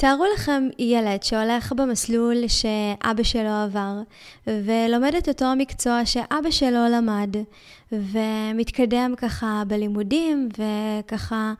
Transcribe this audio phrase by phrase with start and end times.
[0.00, 3.92] תארו לכם ילד שהולך במסלול שאבא שלו עבר,
[4.46, 7.36] ולומד את אותו המקצוע שאבא שלו למד,
[7.92, 11.52] ומתקדם ככה בלימודים, וככה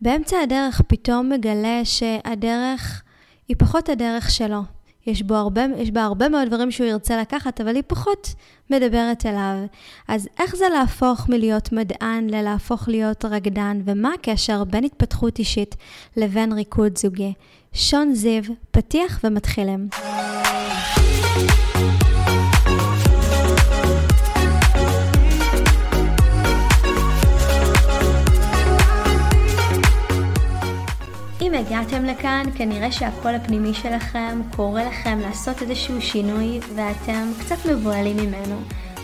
[0.00, 3.02] באמצע הדרך פתאום מגלה שהדרך
[3.48, 4.60] היא פחות הדרך שלו.
[5.06, 8.34] יש, בו הרבה, יש בה הרבה מאוד דברים שהוא ירצה לקחת, אבל היא פחות
[8.70, 9.56] מדברת אליו.
[10.08, 15.76] אז איך זה להפוך מלהיות מדען ללהפוך להיות רקדן, ומה הקשר בין התפתחות אישית
[16.16, 17.32] לבין ריקוד זוגי?
[17.74, 19.88] שון זיו, פתיח ומתחילים.
[31.40, 38.16] אם הגעתם לכאן, כנראה שהקול הפנימי שלכם קורא לכם לעשות איזשהו שינוי ואתם קצת מבוהלים
[38.16, 38.56] ממנו.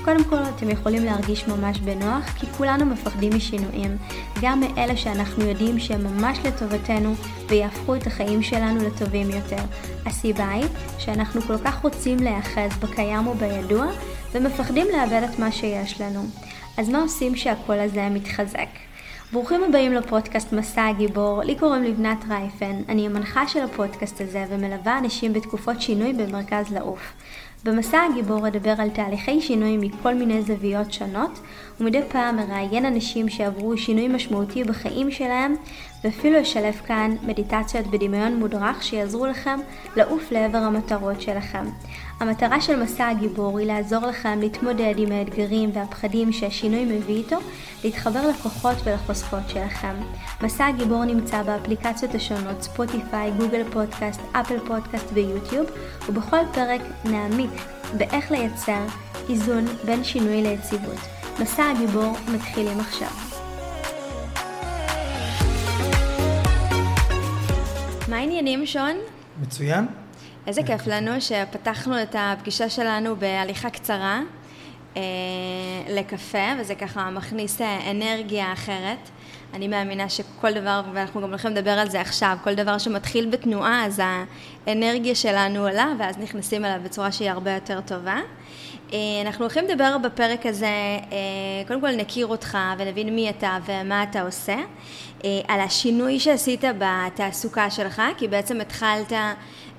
[0.09, 3.97] קודם כל, אתם יכולים להרגיש ממש בנוח, כי כולנו מפחדים משינויים,
[4.43, 7.15] גם מאלה שאנחנו יודעים שהם ממש לטובתנו
[7.48, 9.62] ויהפכו את החיים שלנו לטובים יותר.
[10.07, 10.65] הסיבה היא
[10.98, 13.86] שאנחנו כל כך רוצים להיאחז בקיים ובידוע,
[14.33, 16.25] ומפחדים לאבד את מה שיש לנו.
[16.79, 18.69] אז מה עושים שהקול הזה מתחזק?
[19.33, 24.98] ברוכים הבאים לפודקאסט מסע הגיבור, לי קוראים לבנת רייפן, אני המנחה של הפודקאסט הזה ומלווה
[24.98, 27.12] אנשים בתקופות שינוי במרכז לעוף.
[27.64, 31.41] במסע הגיבור אדבר על תהליכי שינוי מכל מיני זוויות שונות,
[31.81, 35.55] ומדי פעם מראיין אנשים שעברו שינוי משמעותי בחיים שלהם,
[36.05, 39.61] ואפילו אשלב כאן מדיטציות בדמיון מודרך שיעזרו לכם
[39.97, 41.64] לעוף לעבר המטרות שלכם.
[42.20, 47.36] המטרה של מסע הגיבור היא לעזור לכם להתמודד עם האתגרים והפחדים שהשינוי מביא איתו,
[47.84, 49.94] להתחבר לכוחות ולחוזקות שלכם.
[50.42, 55.66] מסע הגיבור נמצא באפליקציות השונות ספוטיפיי, גוגל פודקאסט, אפל פודקאסט ויוטיוב,
[56.08, 57.50] ובכל פרק נעמיק
[57.96, 58.86] באיך לייצר
[59.28, 61.00] איזון בין שינוי ליציבות.
[61.41, 63.11] מסע הגיבור מתחילים עכשיו.
[68.08, 68.96] מה העניינים, שון?
[69.42, 69.86] מצוין.
[70.49, 74.21] איזה כיף לנו שפתחנו את הפגישה שלנו בהליכה קצרה
[74.97, 75.03] אה,
[75.89, 79.11] לקפה, וזה ככה מכניס אה, אנרגיה אחרת.
[79.55, 83.87] אני מאמינה שכל דבר, ואנחנו גם הולכים לדבר על זה עכשיו, כל דבר שמתחיל בתנועה,
[83.87, 84.03] אז
[84.67, 88.20] האנרגיה שלנו עולה, ואז נכנסים אליו בצורה שהיא הרבה יותר טובה.
[88.92, 91.08] אה, אנחנו הולכים לדבר בפרק הזה, אה,
[91.67, 94.57] קודם כל נכיר אותך ונבין מי אתה ומה אתה עושה,
[95.48, 99.13] על השינוי שעשית בתעסוקה שלך, כי בעצם התחלת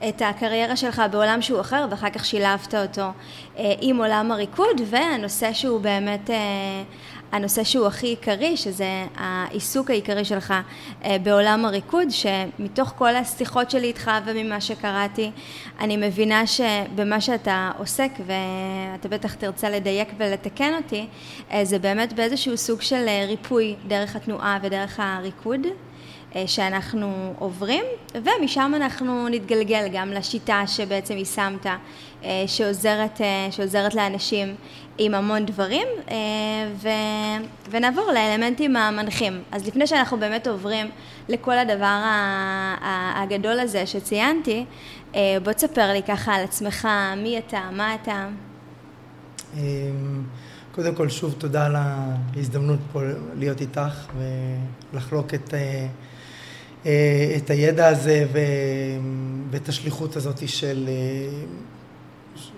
[0.07, 3.09] את הקריירה שלך בעולם שהוא אחר ואחר כך שילבת אותו
[3.57, 6.29] עם עולם הריקוד והנושא שהוא באמת
[7.31, 10.53] הנושא שהוא הכי עיקרי, שזה העיסוק העיקרי שלך
[11.05, 15.31] אה, בעולם הריקוד, שמתוך כל השיחות שלי איתך וממה שקראתי,
[15.79, 21.07] אני מבינה שבמה שאתה עוסק, ואתה בטח תרצה לדייק ולתקן אותי,
[21.51, 25.61] אה, זה באמת באיזשהו סוג של אה, ריפוי דרך התנועה ודרך הריקוד.
[26.45, 27.83] שאנחנו עוברים,
[28.15, 31.65] ומשם אנחנו נתגלגל גם לשיטה שבעצם יישמת,
[32.47, 34.55] שעוזרת, שעוזרת לאנשים
[34.97, 36.15] עם המון דברים, אה,
[36.75, 36.89] ו...
[37.69, 39.41] ונעבור לאלמנטים המנחים.
[39.51, 40.89] אז לפני שאנחנו באמת עוברים
[41.29, 42.01] לכל הדבר
[43.15, 44.65] הגדול הזה שציינתי,
[45.15, 48.27] אה, בוא תספר לי ככה על עצמך, מי אתה, מה אתה.
[49.57, 50.23] אמ,
[50.71, 53.01] קודם כל, שוב תודה על ההזדמנות פה
[53.35, 54.07] להיות איתך
[54.93, 55.87] ולחלוק את, אה,
[56.81, 58.25] את הידע הזה
[59.51, 60.89] ואת השליחות הזאת של,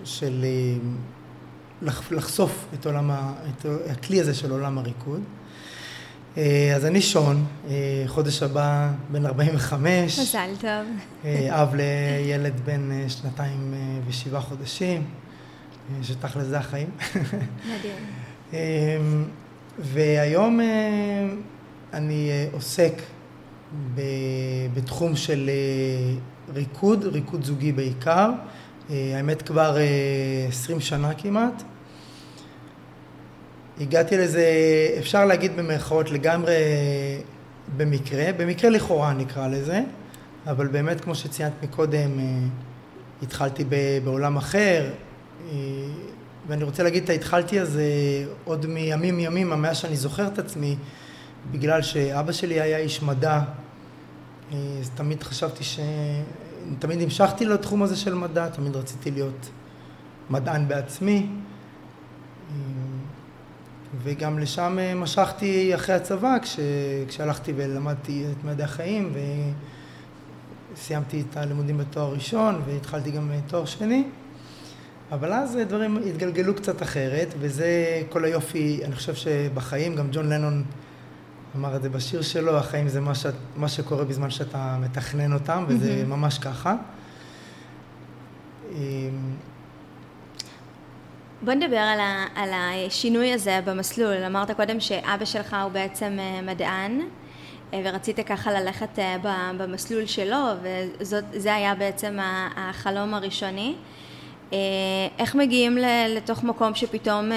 [0.04, 0.44] של
[2.10, 5.22] לחשוף את עולם, ה, את הכלי הזה של עולם הריקוד.
[6.36, 10.18] אה, אז אני שון, אה, חודש הבא בן 45.
[10.18, 10.86] מזל טוב.
[11.24, 13.74] אה, אב לילד בן שנתיים
[14.08, 15.04] ושבעה חודשים,
[16.02, 16.90] שתכל'ס זה החיים.
[17.64, 19.30] מדהים.
[19.92, 20.60] והיום
[21.92, 22.92] אני עוסק
[24.74, 25.50] בתחום של
[26.54, 28.30] ריקוד, ריקוד זוגי בעיקר.
[28.90, 29.76] האמת כבר
[30.48, 31.62] עשרים שנה כמעט.
[33.80, 34.46] הגעתי לזה,
[34.98, 36.54] אפשר להגיד במרכאות לגמרי
[37.76, 39.80] במקרה, במקרה לכאורה נקרא לזה,
[40.46, 42.24] אבל באמת כמו שציינת מקודם, אה,
[43.22, 43.64] התחלתי
[44.04, 44.90] בעולם אחר,
[45.50, 45.56] אה,
[46.48, 47.84] ואני רוצה להגיד את ההתחלתי הזה
[48.44, 50.76] עוד מימים ימים, מאז שאני זוכר את עצמי,
[51.50, 53.40] בגלל שאבא שלי היה איש מדע,
[54.52, 55.80] אה, אז תמיד חשבתי ש...
[56.78, 59.50] תמיד המשכתי לתחום הזה של מדע, תמיד רציתי להיות
[60.30, 61.26] מדען בעצמי.
[64.02, 66.56] וגם לשם אה, משכתי אחרי הצבא, כש,
[67.08, 69.12] כשהלכתי ולמדתי את מדעי החיים
[70.74, 74.04] וסיימתי את הלימודים בתואר ראשון והתחלתי גם תואר שני.
[75.12, 80.64] אבל אז דברים התגלגלו קצת אחרת, וזה כל היופי, אני חושב שבחיים, גם ג'ון לנון
[81.56, 83.26] אמר את זה בשיר שלו, החיים זה מה, ש...
[83.56, 86.08] מה שקורה בזמן שאתה מתכנן אותם, וזה mm-hmm.
[86.08, 86.74] ממש ככה.
[88.72, 88.78] אמ,
[91.42, 94.24] בוא נדבר על, ה, על השינוי הזה במסלול.
[94.24, 97.00] אמרת קודם שאבא שלך הוא בעצם אה, מדען,
[97.74, 99.16] אה, ורצית ככה ללכת אה,
[99.58, 100.36] במסלול שלו,
[101.00, 102.18] וזה היה בעצם
[102.56, 103.74] החלום הראשוני.
[105.18, 105.78] איך מגיעים
[106.08, 107.30] לתוך מקום שפתאום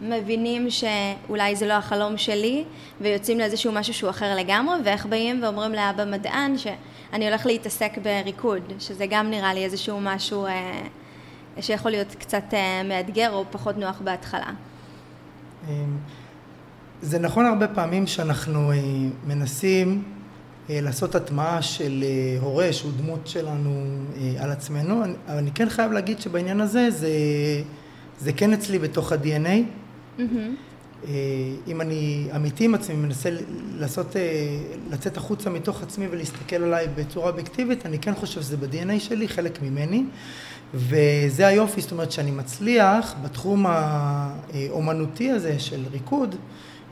[0.00, 2.64] מבינים שאולי זה לא החלום שלי,
[3.00, 8.62] ויוצאים לאיזשהו משהו שהוא אחר לגמרי, ואיך באים ואומרים לאבא מדען שאני הולך להתעסק בריקוד,
[8.78, 10.46] שזה גם נראה לי איזשהו משהו...
[11.60, 14.50] שיכול להיות קצת אה, מאתגר או פחות נוח בהתחלה.
[15.68, 15.96] אמ,
[17.02, 18.76] זה נכון הרבה פעמים שאנחנו אה,
[19.26, 20.02] מנסים
[20.70, 22.04] אה, לעשות הטמעה של
[22.40, 23.84] הורה שהוא דמות שלנו
[24.38, 27.08] על עצמנו, אבל אני כן חייב להגיד שבעניין הזה זה,
[28.18, 29.62] זה כן אצלי בתוך ה-DNA.
[30.18, 31.06] Mm-hmm.
[31.66, 33.30] אם אני אמיתי עם עצמי, מנסה
[33.78, 34.16] לעשות,
[34.90, 39.62] לצאת החוצה מתוך עצמי ולהסתכל עליי בצורה אובייקטיבית, אני כן חושב שזה ב-DNA שלי, חלק
[39.62, 40.04] ממני.
[40.74, 46.34] וזה היופי, זאת אומרת שאני מצליח בתחום האומנותי הזה של ריקוד,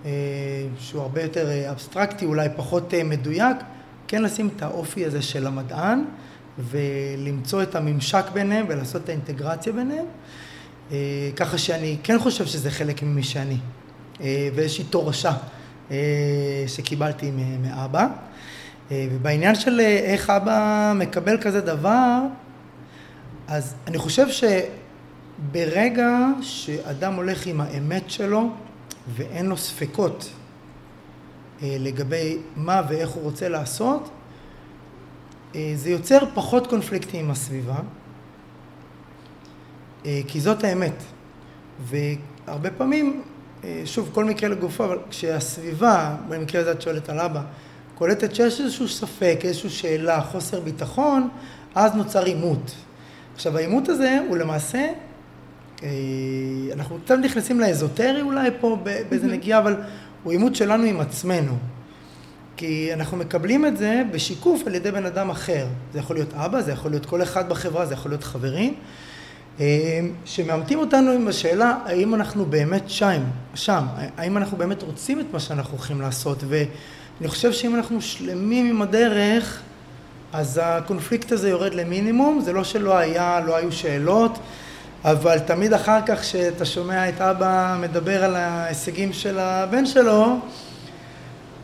[0.05, 0.11] אה,
[0.79, 3.57] שהוא הרבה יותר אה, אבסטרקטי, אולי פחות אה, מדויק,
[4.09, 6.05] כן לשים את האופי הזה של המדען
[6.59, 10.07] ולמצוא את הממשק ביניהם ולעשות את האינטגרציה ביניהם,
[11.37, 13.57] ככה שאני כן חושב שזה חלק ממי שאני,
[14.21, 15.33] ואיזושהי תורשה
[16.67, 17.31] שקיבלתי
[17.63, 18.07] מאבא.
[18.91, 22.19] ובעניין של איך אבא מקבל כזה דבר,
[23.49, 24.27] אז אני חושב
[25.51, 28.51] שברגע שאדם הולך עם האמת שלו
[29.17, 30.31] ואין לו ספקות
[31.63, 34.11] אה, לגבי מה ואיך הוא רוצה לעשות,
[35.55, 37.81] אה, זה יוצר פחות קונפליקטים עם הסביבה, אה,
[40.05, 41.03] כי זאת האמת.
[41.81, 43.23] והרבה פעמים,
[43.85, 47.43] שוב, כל מקרה לגופו, אבל כשהסביבה, במקרה הזה את שואלת על אבא,
[47.95, 51.29] קולטת שיש איזשהו ספק, איזושהי שאלה, חוסר ביטחון,
[51.75, 52.75] אז נוצר עימות.
[53.35, 54.87] עכשיו העימות הזה הוא למעשה,
[55.83, 55.89] אה,
[56.73, 58.79] אנחנו קצת נכנסים לאזוטרי אולי פה
[59.09, 59.77] באיזה נגיעה, אבל
[60.23, 61.57] הוא עימות שלנו עם עצמנו.
[62.57, 65.67] כי אנחנו מקבלים את זה בשיקוף על ידי בן אדם אחר.
[65.93, 68.75] זה יכול להיות אבא, זה יכול להיות כל אחד בחברה, זה יכול להיות חברים,
[69.61, 73.23] אה, שמאמתים אותנו עם השאלה האם אנחנו באמת שם,
[73.55, 73.85] שם,
[74.17, 76.45] האם אנחנו באמת רוצים את מה שאנחנו הולכים לעשות.
[76.49, 79.63] ואני חושב שאם אנחנו שלמים עם הדרך,
[80.33, 84.39] אז הקונפליקט הזה יורד למינימום, זה לא שלא היה, לא היו שאלות,
[85.05, 90.39] אבל תמיד אחר כך כשאתה שומע את אבא מדבר על ההישגים של הבן שלו,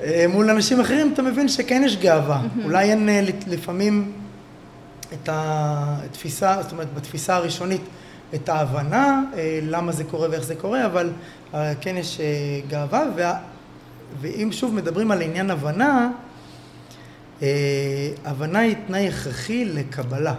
[0.03, 2.41] אה, מול אנשים אחרים אתה מבין שכן יש גאווה.
[2.41, 2.65] Mm-hmm.
[2.65, 4.13] אולי אין אה, לפעמים
[5.13, 7.83] את התפיסה, זאת אומרת בתפיסה הראשונית
[8.35, 11.11] את ההבנה אה, למה זה קורה ואיך זה קורה, אבל
[11.81, 12.21] כן יש
[12.69, 13.05] גאווה,
[14.21, 16.11] ואם שוב מדברים על עניין הבנה,
[17.43, 20.35] אה, הבנה היא תנאי הכרחי לקבלה.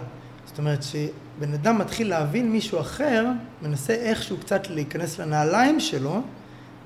[0.46, 3.26] זאת אומרת שבן אדם מתחיל להבין מישהו אחר,
[3.62, 6.22] מנסה איכשהו קצת להיכנס לנעליים שלו,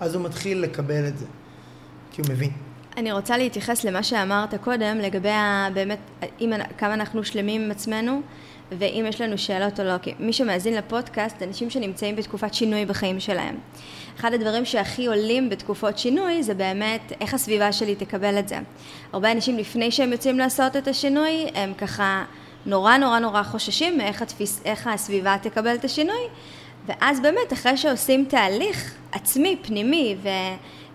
[0.00, 1.26] אז הוא מתחיל לקבל את זה,
[2.12, 2.65] כי הוא מבין.
[2.96, 5.28] אני רוצה להתייחס למה שאמרת קודם, לגבי
[5.74, 5.98] באמת,
[6.40, 8.20] אם, כמה אנחנו שלמים עם עצמנו,
[8.78, 9.98] ואם יש לנו שאלות או לא.
[10.02, 13.56] כי מי שמאזין לפודקאסט, אנשים שנמצאים בתקופת שינוי בחיים שלהם.
[14.16, 18.58] אחד הדברים שהכי עולים בתקופות שינוי זה באמת איך הסביבה שלי תקבל את זה.
[19.12, 22.24] הרבה אנשים לפני שהם יוצאים לעשות את השינוי, הם ככה
[22.66, 26.22] נורא נורא נורא חוששים מאיך התפיס, הסביבה תקבל את השינוי,
[26.86, 30.16] ואז באמת אחרי שעושים תהליך עצמי, פנימי,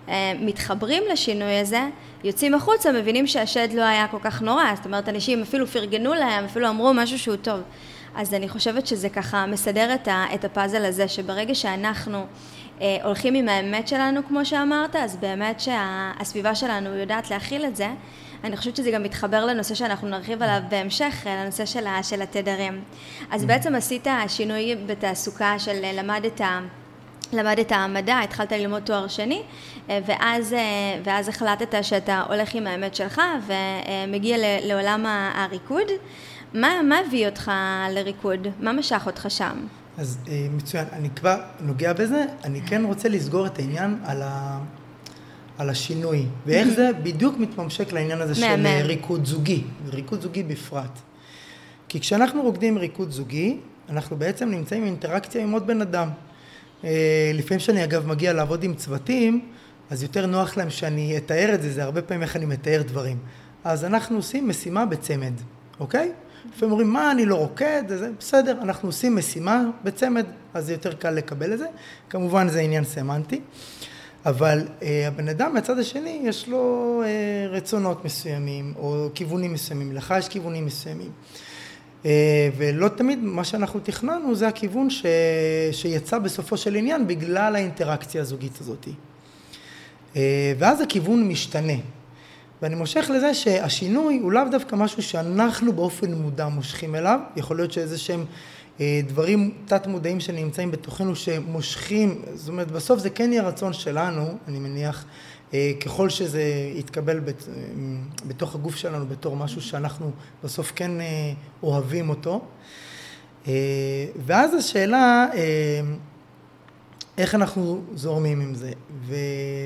[0.07, 1.87] ומתחברים לשינוי הזה,
[2.23, 6.45] יוצאים החוצה, מבינים שהשד לא היה כל כך נורא, זאת אומרת אנשים אפילו פרגנו להם,
[6.45, 7.61] אפילו אמרו משהו שהוא טוב.
[8.15, 9.95] אז אני חושבת שזה ככה מסדר
[10.33, 12.25] את הפאזל הזה, שברגע שאנחנו
[12.81, 17.87] אה, הולכים עם האמת שלנו, כמו שאמרת, אז באמת שהסביבה שלנו יודעת להכיל את זה.
[18.43, 22.83] אני חושבת שזה גם מתחבר לנושא שאנחנו נרחיב עליו בהמשך, אה, לנושא של, של התדרים.
[23.31, 26.41] אז בעצם עשית שינוי בתעסוקה של אה, למדת,
[27.33, 29.41] למדת מדע, התחלת ללמוד תואר שני,
[29.89, 30.55] ואז,
[31.03, 35.87] ואז החלטת שאתה הולך עם האמת שלך ומגיע לעולם הריקוד.
[36.53, 37.51] מה, מה הביא אותך
[37.91, 38.47] לריקוד?
[38.59, 39.65] מה משך אותך שם?
[39.97, 44.59] אז אה, מצוין, אני כבר נוגע בזה, אני כן רוצה לסגור את העניין על, ה,
[45.57, 50.99] על השינוי, ואיך זה בדיוק מתממשק לעניין הזה של אה, ריקוד זוגי, ריקוד זוגי בפרט.
[51.89, 53.57] כי כשאנחנו רוקדים ריקוד זוגי,
[53.89, 56.09] אנחנו בעצם נמצאים באינטראקציה עם עוד בן אדם.
[56.83, 59.41] אה, לפעמים שאני אגב מגיע לעבוד עם צוותים,
[59.89, 63.17] אז יותר נוח להם שאני אתאר את זה, זה הרבה פעמים איך אני מתאר דברים.
[63.63, 65.33] אז אנחנו עושים משימה בצמד,
[65.79, 66.11] אוקיי?
[66.55, 70.93] לפעמים אומרים, מה, אני לא רוקד, זה בסדר, אנחנו עושים משימה בצמד, אז זה יותר
[70.93, 71.67] קל לקבל את זה.
[72.09, 73.41] כמובן זה עניין סמנטי.
[74.25, 80.13] אבל אה, הבן אדם מהצד השני יש לו אה, רצונות מסוימים או כיוונים מסוימים, לך
[80.17, 81.11] יש כיוונים מסוימים.
[82.05, 85.05] אה, ולא תמיד מה שאנחנו תכננו זה הכיוון ש...
[85.71, 88.87] שיצא בסופו של עניין בגלל האינטראקציה הזוגית הזאת.
[90.15, 91.73] אה, ואז הכיוון משתנה.
[92.61, 97.71] ואני מושך לזה שהשינוי הוא לאו דווקא משהו שאנחנו באופן מודע מושכים אליו, יכול להיות
[97.71, 98.25] שאיזה שהם
[98.79, 104.37] אה, דברים תת מודעים שנמצאים בתוכנו שמושכים, זאת אומרת בסוף זה כן יהיה רצון שלנו,
[104.47, 105.05] אני מניח,
[105.85, 106.43] ככל שזה
[106.75, 107.19] יתקבל
[108.27, 110.11] בתוך הגוף שלנו בתור משהו שאנחנו
[110.43, 110.91] בסוף כן
[111.63, 112.41] אוהבים אותו.
[114.25, 115.27] ואז השאלה
[117.17, 118.71] איך אנחנו זורמים עם זה.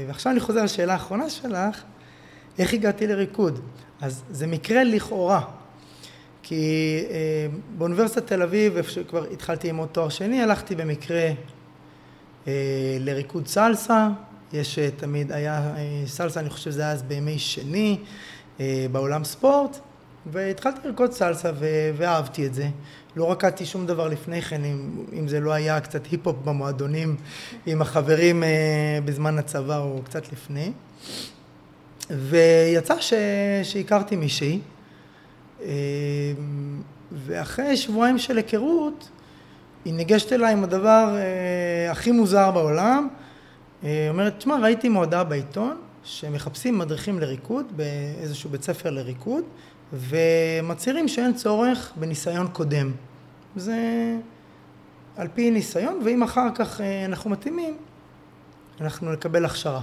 [0.08, 1.84] ועכשיו אני חוזר לשאלה האחרונה שלך,
[2.60, 3.60] איך הגעתי לריקוד?
[4.02, 5.42] אז זה מקרה לכאורה,
[6.44, 11.32] כי אה, באוניברסיטת תל אביב, איפה שכבר התחלתי עם עוד תואר שני, הלכתי במקרה
[12.48, 14.10] אה, לריקוד סלסה,
[14.56, 15.74] יש אה, תמיד, היה
[16.06, 17.98] סלסה, אני חושב שזה היה אז בימי שני,
[18.92, 19.80] בעולם ספורט,
[20.32, 21.52] והתחלתי לרקוד סלסה
[21.98, 22.68] ואהבתי את זה.
[23.16, 27.16] לא רקדתי שום דבר לפני כן, אם, אם זה לא היה קצת היפ-הופ במועדונים
[27.66, 28.44] עם החברים
[29.06, 30.72] בזמן הצבא או קצת לפני.
[32.10, 33.14] ויצא ש...
[33.64, 34.60] שהכרתי מישהי,
[35.62, 35.70] אה,
[37.12, 39.10] ואחרי שבועיים של היכרות,
[39.86, 43.25] היא ניגשת אליי עם הדבר אה, הכי מוזר בעולם, אה,
[44.10, 49.44] אומרת, תשמע, ראיתי מודעה בעיתון שמחפשים מדריכים לריקוד באיזשהו בית ספר לריקוד,
[49.94, 52.92] ומצהירים שאין צורך בניסיון קודם.
[53.56, 53.78] זה
[55.18, 57.78] על פי ניסיון, ואם אחר כך אנחנו מתאימים,
[58.82, 59.82] אנחנו נקבל הכשרה.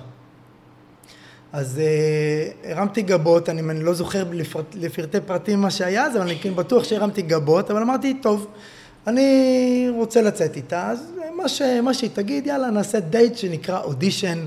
[1.53, 6.39] אז uh, הרמתי גבות, אני, אני לא זוכר לפרט, לפרטי פרטים מה שהיה אז, אני
[6.39, 8.47] כן בטוח שהרמתי גבות, אבל אמרתי, טוב,
[9.07, 14.45] אני רוצה לצאת איתה, אז מה, ש, מה שהיא תגיד, יאללה, נעשה דייט שנקרא אודישן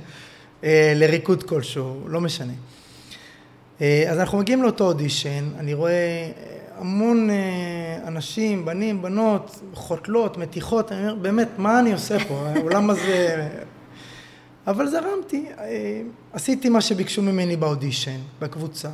[0.61, 2.53] uh, לריקוד כלשהו, לא משנה.
[3.79, 6.31] Uh, אז אנחנו מגיעים לאותו אודישן, אני רואה
[6.77, 12.47] המון uh, אנשים, בנים, בנות, חותלות, מתיחות, אני אומר, באמת, מה אני עושה פה?
[12.55, 13.47] העולם הזה
[14.67, 16.01] אבל זרמתי, אה,
[16.33, 18.89] עשיתי מה שביקשו ממני באודישן, בקבוצה.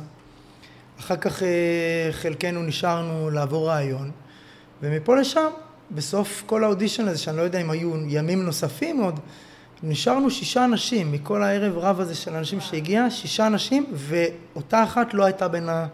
[1.00, 1.48] אחר כך אה,
[2.10, 4.10] חלקנו נשארנו לעבור רעיון,
[4.82, 5.50] ומפה לשם,
[5.94, 9.20] בסוף כל האודישן הזה, שאני לא יודע אם היו ימים נוספים עוד,
[9.82, 15.24] נשארנו שישה אנשים מכל הערב רב הזה של אנשים שהגיע, שישה אנשים, ואותה אחת לא
[15.24, 15.86] הייתה בין, ה...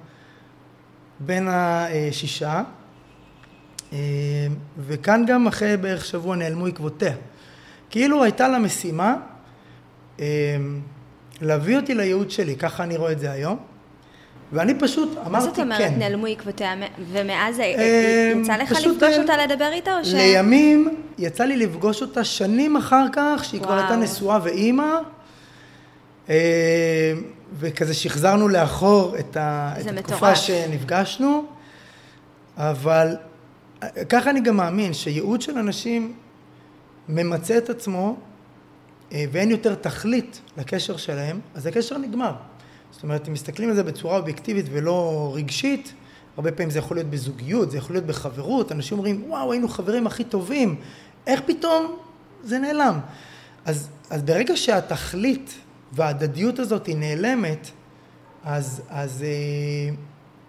[1.20, 2.62] בין השישה.
[3.92, 3.98] אה,
[4.78, 7.14] וכאן גם אחרי בערך שבוע נעלמו עקבותיה.
[7.90, 9.16] כאילו הייתה לה משימה
[10.18, 10.24] אמ,
[11.40, 13.58] להביא אותי לייעוד שלי, ככה אני רואה את זה היום.
[14.52, 15.32] ואני פשוט אמרתי כן.
[15.32, 15.98] מה זאת אומרת כן.
[15.98, 16.74] נעלמו עקבותיה,
[17.12, 20.14] ומאז אמ, יצא לך לפגוש אה, אותה לדבר איתה או ש...
[20.14, 24.98] לימים יצא לי לפגוש אותה שנים אחר כך, שהיא כבר הייתה נשואה ואימא,
[26.28, 26.34] אמ,
[27.58, 29.74] וכזה שחזרנו לאחור את, ה...
[29.80, 31.44] את התקופה שנפגשנו,
[32.56, 33.16] אבל
[34.08, 36.12] ככה אני גם מאמין שייעוד של אנשים
[37.08, 38.16] ממצה את עצמו
[39.12, 42.32] אה, ואין יותר תכלית לקשר שלהם, אז הקשר נגמר.
[42.90, 45.92] זאת אומרת, אם מסתכלים על זה בצורה אובייקטיבית ולא רגשית,
[46.36, 50.06] הרבה פעמים זה יכול להיות בזוגיות, זה יכול להיות בחברות, אנשים אומרים, וואו, היינו חברים
[50.06, 50.76] הכי טובים,
[51.26, 51.96] איך פתאום
[52.44, 53.00] זה נעלם?
[53.64, 55.54] אז, אז ברגע שהתכלית
[55.92, 57.70] וההדדיות הזאת היא נעלמת,
[58.44, 59.94] אז, אז, אה,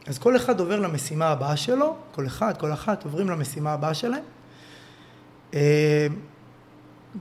[0.07, 4.23] אז כל אחד עובר למשימה הבאה שלו, כל אחד, כל אחת עוברים למשימה הבאה שלהם.
[5.53, 6.07] אה,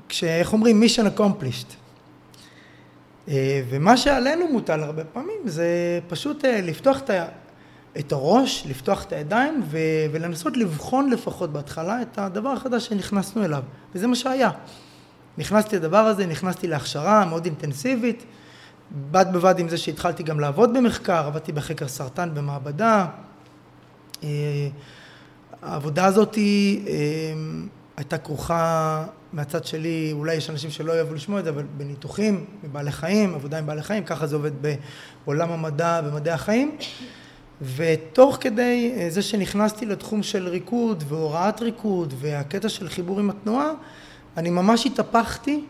[0.09, 1.88] כשאיך אומרים mission accomplished.
[3.29, 5.67] אה, ומה שעלינו מוטל הרבה פעמים זה
[6.09, 7.27] פשוט אה, לפתוח את, ה,
[7.99, 9.79] את הראש, לפתוח את הידיים ו,
[10.13, 13.63] ולנסות לבחון לפחות בהתחלה את הדבר החדש שנכנסנו אליו,
[13.95, 14.51] וזה מה שהיה.
[15.39, 18.25] נכנסתי לדבר הזה, נכנסתי להכשרה מאוד אינטנסיבית,
[19.11, 23.07] בד בבד עם זה שהתחלתי גם לעבוד במחקר, עבדתי בחקר סרטן במעבדה.
[24.25, 24.69] אה,
[25.63, 26.39] העבודה הזאת
[27.97, 32.93] הייתה כרוכה מהצד שלי, אולי יש אנשים שלא יאהבו לשמוע את זה, אבל בניתוחים, בבעלי
[32.93, 34.51] חיים, עבודה עם בעלי חיים, ככה זה עובד
[35.25, 36.77] בעולם המדע, במדעי החיים.
[37.77, 43.71] ותוך כדי אה, זה שנכנסתי לתחום של ריקוד והוראת ריקוד והקטע של חיבור עם התנועה,
[44.37, 45.65] אני ממש התהפכתי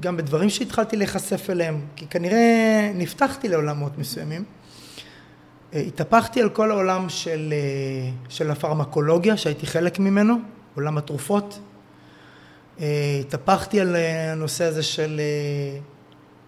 [0.00, 4.44] גם בדברים שהתחלתי להיחשף אליהם, כי כנראה נפתחתי לעולמות מסוימים.
[5.74, 10.34] אה, התהפכתי על כל העולם של, אה, של הפרמקולוגיה שהייתי חלק ממנו,
[10.74, 11.58] עולם התרופות.
[12.80, 12.86] אה,
[13.20, 15.78] התהפכתי על אה, הנושא הזה של אה,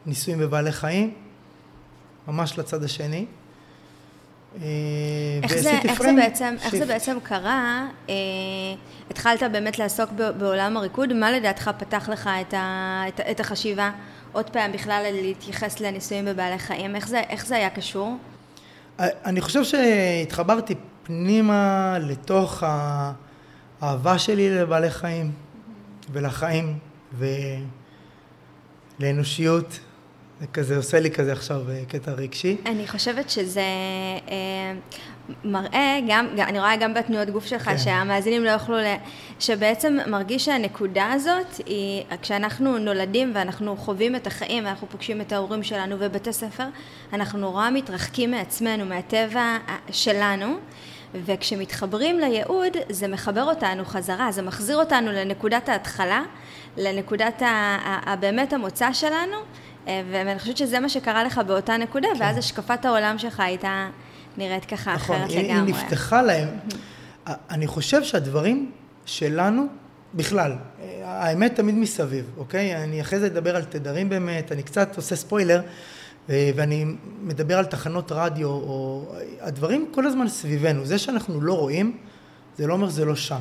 [0.06, 1.14] ניסויים בבעלי חיים,
[2.28, 3.26] ממש לצד השני.
[5.42, 7.86] איך זה, איך, זה בעצם, איך זה בעצם קרה?
[8.08, 8.14] אה,
[9.10, 13.90] התחלת באמת לעסוק בעולם הריקוד, מה לדעתך פתח לך את, ה, את, את החשיבה?
[14.32, 16.96] עוד פעם בכלל להתייחס לניסויים בבעלי חיים?
[16.96, 18.16] איך זה, איך זה היה קשור?
[18.98, 22.62] אני חושב שהתחברתי פנימה לתוך
[23.80, 25.32] האהבה שלי לבעלי חיים
[26.12, 26.78] ולחיים
[29.00, 29.78] ולאנושיות.
[30.42, 32.56] זה כזה עושה לי כזה עכשיו אה, קטע רגשי.
[32.66, 33.60] אני חושבת שזה
[34.28, 34.74] אה,
[35.44, 37.78] מראה, גם, גם, אני רואה גם בתנועות גוף שלך, כן.
[37.78, 38.94] שהמאזינים לא יוכלו, ל...
[39.40, 45.62] שבעצם מרגיש שהנקודה הזאת היא, כשאנחנו נולדים ואנחנו חווים את החיים ואנחנו פוגשים את ההורים
[45.62, 46.66] שלנו ובתי ספר,
[47.12, 49.56] אנחנו נורא מתרחקים מעצמנו, מהטבע
[49.90, 50.56] שלנו.
[51.14, 56.22] וכשמתחברים לייעוד זה מחבר אותנו חזרה, זה מחזיר אותנו לנקודת ההתחלה,
[56.76, 57.42] לנקודת
[58.06, 59.36] הבאמת המוצא שלנו,
[59.88, 62.20] אה, ואני חושבת שזה מה שקרה לך באותה נקודה, כן.
[62.20, 63.88] ואז השקפת העולם שלך הייתה
[64.36, 65.52] נראית ככה נכון, אחרת לגמרי.
[65.52, 66.48] נכון, היא נפתחה להם.
[67.26, 68.70] אני חושב שהדברים
[69.04, 69.66] שלנו,
[70.14, 70.52] בכלל,
[71.04, 72.84] האמת תמיד מסביב, אוקיי?
[72.84, 75.62] אני אחרי זה אדבר על תדרים באמת, אני קצת עושה ספוילר, אה,
[76.28, 76.84] ואני
[77.22, 79.04] מדבר על תחנות רדיו, או
[79.40, 80.86] הדברים כל הזמן סביבנו.
[80.86, 81.96] זה שאנחנו לא רואים,
[82.56, 83.40] זה לא אומר שזה לא שם.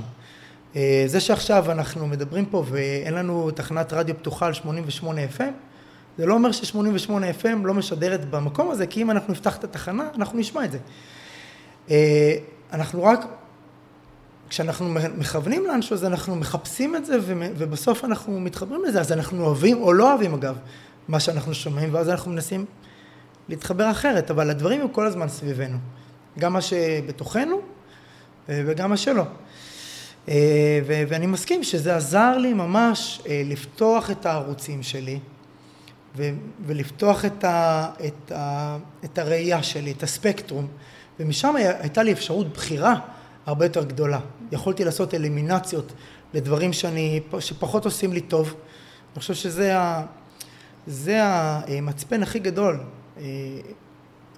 [0.76, 5.44] אה, זה שעכשיו אנחנו מדברים פה ואין לנו תחנת רדיו פתוחה על 88 FM,
[6.18, 7.10] זה לא אומר ש-88
[7.42, 10.78] FM לא משדרת במקום הזה, כי אם אנחנו נפתח את התחנה, אנחנו נשמע את זה.
[11.90, 12.36] אה,
[12.74, 13.26] אנחנו רק,
[14.50, 17.18] כשאנחנו מכוונים לאנשהו, אז אנחנו מחפשים את זה,
[17.58, 20.58] ובסוף אנחנו מתחברים לזה, אז אנחנו אוהבים, או לא אוהבים אגב,
[21.08, 22.66] מה שאנחנו שומעים, ואז אנחנו מנסים
[23.50, 25.78] להתחבר אחרת, אבל הדברים הם כל הזמן סביבנו.
[26.40, 27.56] גם מה שבתוכנו,
[28.50, 29.24] אה, וגם מה שלא.
[30.30, 35.20] אה, ואני מסכים שזה עזר לי ממש לפתוח את הערוצים שלי.
[36.66, 40.68] ולפתוח את, ה- את, ה- את הראייה שלי, את הספקטרום,
[41.20, 42.96] ומשם הייתה לי אפשרות בחירה
[43.46, 44.20] הרבה יותר גדולה.
[44.52, 45.94] יכולתי לעשות אלימינציות
[46.34, 48.48] לדברים שאני, שפחות עושים לי טוב.
[49.14, 50.06] אני חושב שזה ה,
[50.88, 52.80] זה המצפן הכי גדול.
[53.18, 53.24] אה,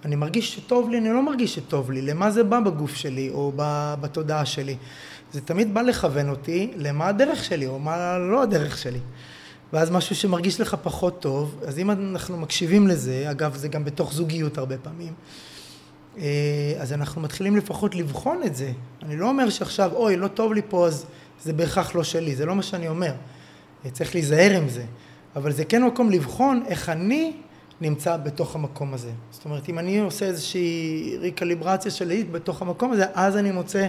[0.06, 3.52] אני מרגיש שטוב לי, אני לא מרגיש שטוב לי, למה זה בא בגוף שלי או
[4.02, 4.78] בתודעה שלי.
[5.32, 9.00] זה תמיד בא לכוון אותי למה הדרך שלי או מה לא הדרך שלי.
[9.74, 14.14] ואז משהו שמרגיש לך פחות טוב, אז אם אנחנו מקשיבים לזה, אגב זה גם בתוך
[14.14, 15.14] זוגיות הרבה פעמים,
[16.18, 18.72] אה, אז אנחנו מתחילים לפחות לבחון את זה.
[19.04, 21.06] אני לא אומר שעכשיו, אוי, לא טוב לי פה, אז
[21.44, 23.14] זה בהכרח לא שלי, זה לא מה שאני אומר.
[23.92, 24.84] צריך להיזהר עם זה.
[25.36, 27.34] אבל זה כן מקום לבחון איך אני
[27.82, 29.12] נמצא בתוך המקום הזה.
[29.32, 33.88] זאת אומרת, אם אני עושה איזושהי ריקליברציה של לאית בתוך המקום הזה, אז אני מוצא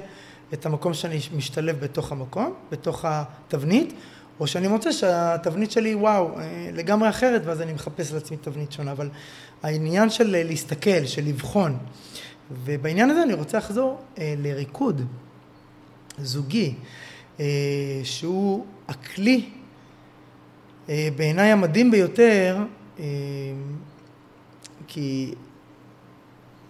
[0.53, 3.95] את המקום שאני משתלב בתוך המקום, בתוך התבנית,
[4.41, 8.93] או שאני מוצא שהתבנית שלי וואו אה, לגמרי אחרת ואז אני מחפש לעצמי תבנית שונה
[8.93, 9.09] אבל
[9.63, 11.79] העניין של להסתכל של לבחון
[12.65, 15.03] ובעניין הזה אני רוצה לחזור אה, לריקוד
[16.19, 16.75] זוגי
[17.41, 17.45] אה,
[18.05, 19.51] שהוא הכלי
[20.89, 22.57] בעיניי המדהים ביותר
[22.99, 23.05] אה,
[24.87, 25.35] כי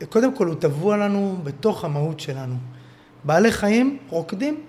[0.09, 2.55] קודם כל הוא טבוע לנו בתוך המהות שלנו.
[3.25, 4.61] בעלי חיים רוקדים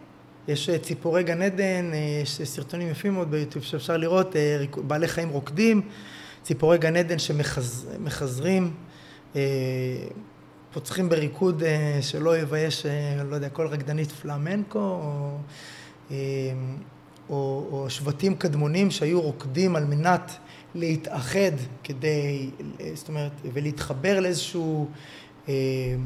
[0.48, 5.08] יש אה, ציפורי גן עדן, אה, יש סרטונים יפים מאוד ביוטיוב שאפשר לראות, אה, בעלי
[5.08, 5.82] חיים רוקדים,
[6.44, 8.74] ציפורי גן עדן שמחזרים,
[10.74, 11.64] פוצחים בריקוד
[12.02, 12.86] שלא יבייש,
[13.30, 15.38] לא יודע, כל רקדנית פלמנקו, או,
[17.30, 20.32] או, או שבטים קדמונים שהיו רוקדים על מנת
[20.76, 21.52] להתאחד
[21.84, 22.50] כדי,
[22.94, 24.88] זאת אומרת, ולהתחבר לאיזשהו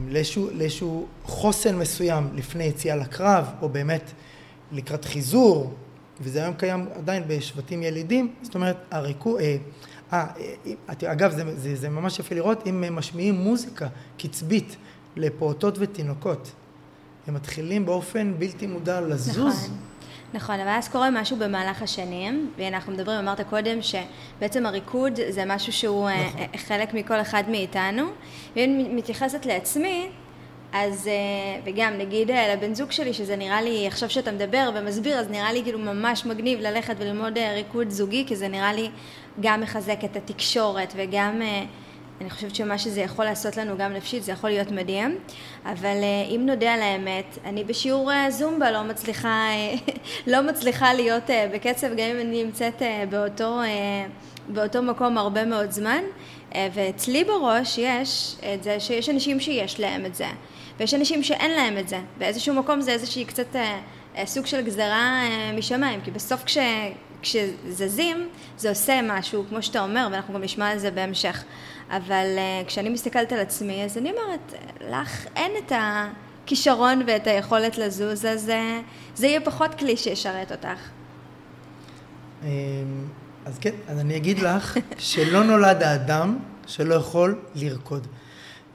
[0.10, 4.12] לאיזשהו, לאיזשהו חוסן מסוים לפני יציאה לקרב, או באמת
[4.72, 5.74] לקראת חיזור,
[6.22, 9.58] וזה היום קיים עדיין בשבטים ילידים, זאת אומרת, הריקוד, אה,
[10.14, 10.26] אה,
[11.04, 14.76] אה, אגב, זה, זה, זה ממש יפה לראות אם משמיעים מוזיקה קצבית
[15.16, 16.52] לפעוטות ותינוקות.
[17.28, 19.66] הם מתחילים באופן בלתי מודע לזוז.
[19.66, 19.89] נכון.
[20.34, 25.74] נכון, אבל אז קורה משהו במהלך השנים, ואנחנו מדברים, אמרת קודם, שבעצם הריקוד זה משהו
[25.74, 26.58] שהוא אה, נכון.
[26.58, 28.04] חלק מכל אחד מאיתנו.
[28.56, 30.10] ואם מתייחסת לעצמי,
[30.74, 35.20] אז, אה, וגם נגיד אה, לבן זוג שלי, שזה נראה לי, עכשיו שאתה מדבר ומסביר,
[35.20, 38.90] אז נראה לי כאילו ממש מגניב ללכת וללמוד אה, ריקוד זוגי, כי זה נראה לי
[39.40, 41.42] גם מחזק את התקשורת וגם,
[42.22, 45.18] אני חושבת שמה שזה יכול לעשות לנו גם נפשית, זה יכול להיות מדהים,
[45.66, 45.98] אבל
[46.36, 49.48] אם נודה על האמת, אני בשיעור זומבה לא מצליחה,
[50.32, 53.60] לא מצליחה להיות בקצב, גם אם אני נמצאת באותו,
[54.48, 56.04] באותו מקום הרבה מאוד זמן,
[56.56, 60.28] ואצלי בראש יש את זה שיש אנשים שיש להם את זה.
[60.80, 62.00] ויש אנשים שאין להם את זה.
[62.18, 63.80] באיזשהו מקום זה איזושהי קצת אה,
[64.18, 66.58] אה, סוג של גזרה אה, משמיים, כי בסוף כש,
[67.22, 71.44] כשזזים זה עושה משהו, כמו שאתה אומר, ואנחנו גם נשמע על זה בהמשך.
[71.90, 74.54] אבל אה, כשאני מסתכלת על עצמי, אז אני אומרת,
[74.90, 78.82] לך אין את הכישרון ואת היכולת לזוז, אז אה,
[79.16, 80.80] זה יהיה פחות כלי שישרת אותך.
[82.44, 82.48] אמ,
[83.46, 88.08] אז כן, אז אני אגיד לך שלא נולד האדם שלא יכול לרקוד.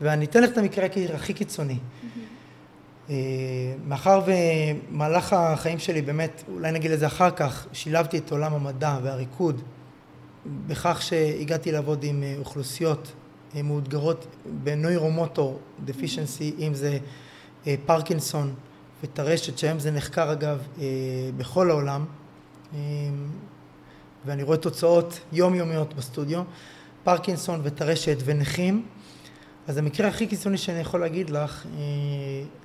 [0.01, 1.79] ואני אתן לך את המקרה הכי קיצוני.
[3.11, 3.15] אה,
[3.87, 9.63] מאחר ומהלך החיים שלי באמת, אולי נגיד לזה אחר כך, שילבתי את עולם המדע והריקוד
[10.67, 13.13] בכך שהגעתי לעבוד עם אה, אוכלוסיות
[13.57, 14.27] אה, מאותגרות
[14.63, 16.99] בנוירומוטור דפישנסי, אם זה
[17.87, 18.55] פרקינסון
[19.03, 20.59] וטרשת, שהיום זה נחקר אגב
[21.37, 22.05] בכל העולם,
[24.27, 26.43] ואני רואה תוצאות יומיומיות בסטודיו,
[27.05, 28.87] פרקינסון וטרשת ונכים.
[29.67, 31.81] אז המקרה הכי קיצוני שאני יכול להגיד לך, אה,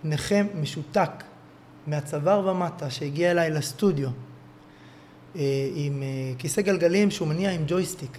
[0.04, 1.12] נכה משותק
[1.88, 4.14] מהצוואר ומטה שהגיע אליי לסטודיו אה,
[5.76, 8.18] עם אה, כיסא גלגלים שהוא מניע עם ג'ויסטיק.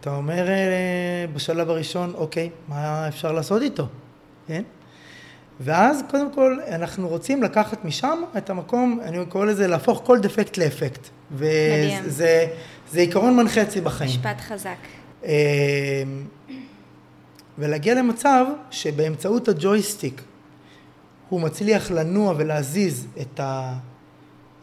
[0.00, 0.46] אתה אומר
[1.34, 3.86] בשלב הראשון, אוקיי, מה אפשר לעשות איתו,
[4.46, 4.62] כן?
[5.60, 10.56] ואז קודם כל אנחנו רוצים לקחת משם את המקום, אני קורא לזה להפוך כל דפקט
[10.56, 11.08] לאפקט.
[11.32, 12.46] וזה
[12.90, 14.10] זה עיקרון מנחה אצלי בחיים.
[14.10, 14.76] משפט חזק.
[17.58, 20.22] ולהגיע למצב שבאמצעות הג'ויסטיק
[21.28, 23.74] הוא מצליח לנוע ולהזיז את, ה,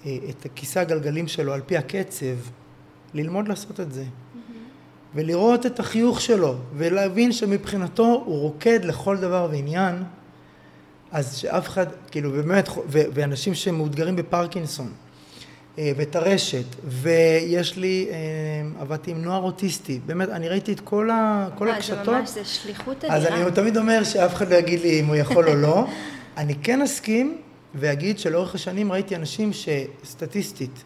[0.06, 2.36] את הכיסא הגלגלים שלו על פי הקצב,
[3.14, 4.04] ללמוד לעשות את זה.
[5.16, 10.04] ולראות את החיוך שלו, ולהבין שמבחינתו הוא רוקד לכל דבר ועניין,
[11.12, 14.92] אז שאף אחד, כאילו באמת, ואנשים שמאותגרים בפרקינסון,
[15.78, 21.10] אה, ואת הרשת, ויש לי, אה, עבדתי עם נוער אוטיסטי, באמת, אני ראיתי את כל,
[21.10, 22.06] ה, כל הקשתות.
[22.06, 23.16] זה ממש, זה שליחות אדירה.
[23.16, 25.86] אז אני תמיד אומר שאף אחד לא יגיד לי אם הוא יכול או לא.
[26.38, 27.38] אני כן אסכים
[27.76, 30.84] ואגיד שלאורך השנים ראיתי אנשים שסטטיסטית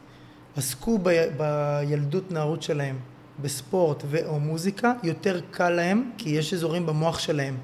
[0.57, 2.99] עסקו ב, בילדות נערות שלהם
[3.41, 7.57] בספורט ו/או מוזיקה, יותר קל להם, כי יש אזורים במוח שלהם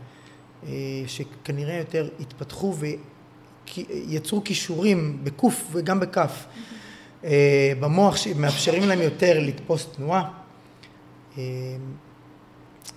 [0.68, 0.70] אה,
[1.08, 2.76] שכנראה יותר התפתחו
[3.78, 6.46] ויצרו כישורים בקוף וגם בכף.
[7.24, 10.30] אה, במוח שמאפשרים להם יותר לתפוס תנועה
[11.38, 11.44] אה,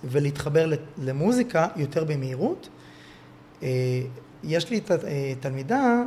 [0.03, 2.69] ולהתחבר למוזיקה יותר במהירות.
[4.45, 4.81] אה, יש לי
[5.39, 6.03] תלמידה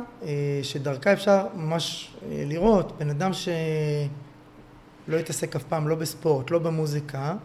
[0.63, 7.35] שדרכה אפשר ממש לראות בן אדם שלא התעסק אף פעם לא בספורט, לא במוזיקה,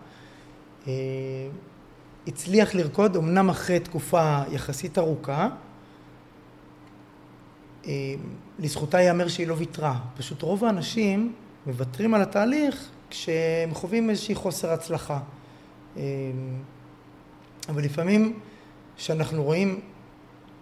[2.26, 5.48] הצליח לרקוד אמנם אחרי תקופה יחסית ארוכה
[7.86, 8.14] אה,
[8.58, 9.98] לזכותה ייאמר שהיא לא ויתרה.
[10.16, 11.32] פשוט רוב האנשים
[11.66, 15.20] מוותרים על התהליך כשהם חווים איזושהי חוסר הצלחה.
[15.96, 16.02] אה,
[17.68, 18.38] אבל לפעמים
[18.96, 19.80] כשאנחנו רואים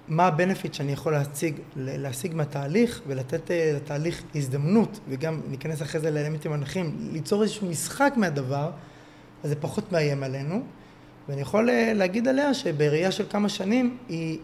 [0.09, 6.11] מה הבנפיט שאני יכול להציג, להשיג מהתהליך ולתת אה, לתהליך הזדמנות וגם ניכנס אחרי זה
[6.11, 8.71] לאלמנטים הנכים, ליצור איזשהו משחק מהדבר,
[9.45, 10.63] אז זה פחות מאיים עלינו.
[11.29, 14.39] ואני יכול להגיד עליה שבראייה של כמה שנים היא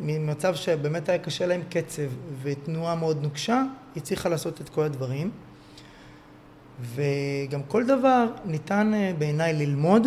[0.00, 2.02] ממצב שבאמת היה קשה להם קצב
[2.42, 3.62] ותנועה מאוד נוקשה,
[3.94, 5.30] היא צריכה לעשות את כל הדברים.
[6.80, 10.06] וגם כל דבר ניתן אה, בעיניי ללמוד,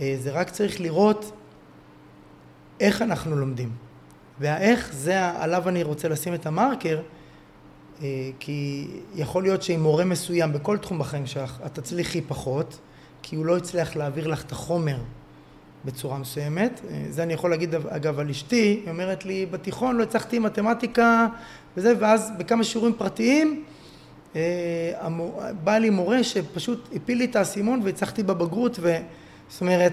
[0.00, 1.32] אה, זה רק צריך לראות
[2.80, 3.83] איך אנחנו לומדים.
[4.40, 7.00] והאיך זה עליו אני רוצה לשים את המרקר,
[8.02, 12.78] אה, כי יכול להיות שעם מורה מסוים בכל תחום בחיים שלך את תצליחי פחות,
[13.22, 14.96] כי הוא לא הצליח להעביר לך את החומר
[15.84, 16.80] בצורה מסוימת.
[16.90, 21.26] אה, זה אני יכול להגיד אגב על אשתי, היא אומרת לי בתיכון לא הצלחתי מתמטיקה
[21.76, 23.64] וזה, ואז בכמה שיעורים פרטיים
[24.36, 25.08] אה,
[25.64, 28.96] בא לי מורה שפשוט הפיל לי את האסימון והצלחתי בבגרות, ו...
[29.48, 29.92] זאת אומרת,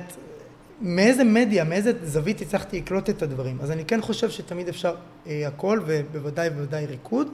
[0.81, 3.57] מאיזה מדיה, מאיזה זווית הצלחתי לקלוט את הדברים.
[3.61, 4.95] אז אני כן חושב שתמיד אפשר
[5.27, 7.27] אה, הכל, ובוודאי ובוודאי ריקוד.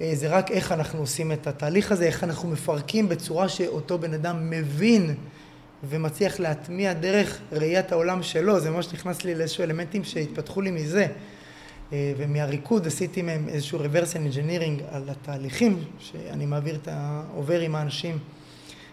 [0.00, 4.14] אה, זה רק איך אנחנו עושים את התהליך הזה, איך אנחנו מפרקים בצורה שאותו בן
[4.14, 5.14] אדם מבין
[5.88, 11.06] ומצליח להטמיע דרך ראיית העולם שלו, זה ממש נכנס לי לאיזשהו אלמנטים שהתפתחו לי מזה.
[11.92, 18.18] אה, ומהריקוד עשיתי מהם איזשהו reverse engineering על התהליכים שאני מעביר את העובר עם האנשים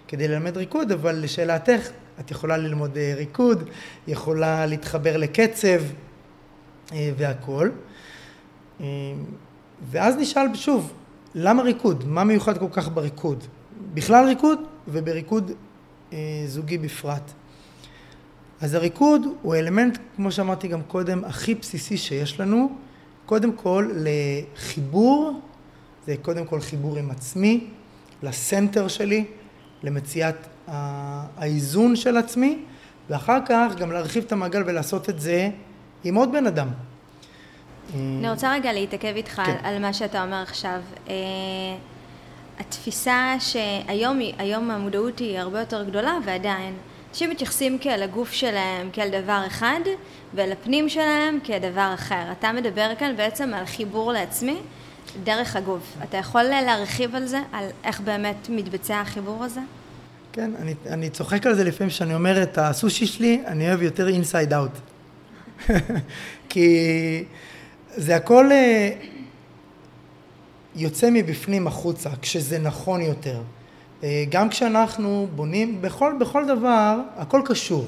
[0.08, 1.90] כדי ללמד ריקוד, אבל לשאלתך,
[2.20, 3.70] את יכולה ללמוד אה, ריקוד,
[4.08, 5.82] יכולה להתחבר לקצב
[6.94, 7.70] אה, והכל.
[9.92, 10.94] ואז נשאל שוב,
[11.36, 12.04] למה ריקוד?
[12.08, 13.44] מה מיוחד כל כך בריקוד?
[13.94, 15.52] בכלל ריקוד ובריקוד
[16.14, 17.32] אה, זוגי בפרט.
[18.62, 22.76] אז הריקוד הוא אלמנט, כמו שאמרתי גם קודם, הכי בסיסי שיש לנו,
[23.26, 25.42] קודם כל לחיבור,
[26.06, 27.68] זה קודם כל חיבור עם עצמי,
[28.24, 29.26] לסנטר שלי,
[29.84, 30.36] למציאת
[30.68, 32.60] האיזון של עצמי,
[33.10, 35.50] ואחר כך גם להרחיב את המעגל ולעשות את זה
[36.04, 36.68] עם עוד בן אדם.
[37.96, 39.58] אני רוצה רגע להתעכב איתך כן.
[39.64, 40.82] על מה שאתה אומר עכשיו.
[41.10, 41.14] אה,
[42.60, 46.74] התפיסה שהיום היום המודעות היא הרבה יותר גדולה ועדיין
[47.10, 49.80] אנשים מתייחסים כאל הגוף שלהם כאל דבר אחד
[50.34, 52.32] ואל הפנים שלהם כדבר אחר.
[52.32, 54.58] אתה מדבר כאן בעצם על חיבור לעצמי
[55.24, 55.98] דרך הגוף.
[56.04, 59.62] אתה יכול להרחיב על זה, על איך באמת מתבצע החיבור הזה?
[60.34, 64.08] כן, אני, אני צוחק על זה לפעמים שאני אומר את הסושי שלי, אני אוהב יותר
[64.08, 64.72] אינסייד אאוט.
[66.50, 67.24] כי
[67.96, 68.90] זה הכל אה,
[70.76, 73.42] יוצא מבפנים החוצה, כשזה נכון יותר.
[74.04, 77.86] אה, גם כשאנחנו בונים, בכל, בכל דבר, הכל קשור.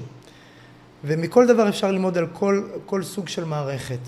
[1.04, 4.00] ומכל דבר אפשר ללמוד על כל, כל סוג של מערכת.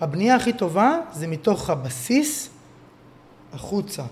[0.00, 2.50] הבנייה הכי טובה זה מתוך הבסיס
[3.52, 4.02] החוצה.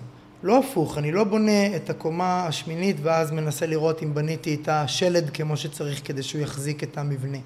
[0.43, 5.29] לא הפוך, אני לא בונה את הקומה השמינית ואז מנסה לראות אם בניתי את השלד
[5.29, 7.37] כמו שצריך כדי שהוא יחזיק את המבנה.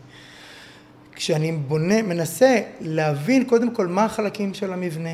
[1.14, 5.10] כשאני בונה, מנסה להבין קודם כל מה החלקים של המבנה,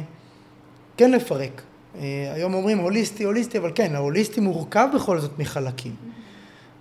[0.98, 1.62] כן לפרק.
[2.00, 5.96] אה, היום אומרים הוליסטי, הוליסטי, אבל כן, ההוליסטי מורכב בכל זאת מחלקים.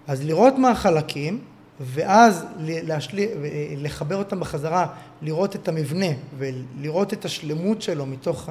[0.07, 1.41] אז לראות מה החלקים,
[1.81, 3.29] ואז להשלי,
[3.77, 4.87] לחבר אותם בחזרה,
[5.23, 6.07] לראות את המבנה
[6.39, 8.49] ולראות את השלמות שלו מתוך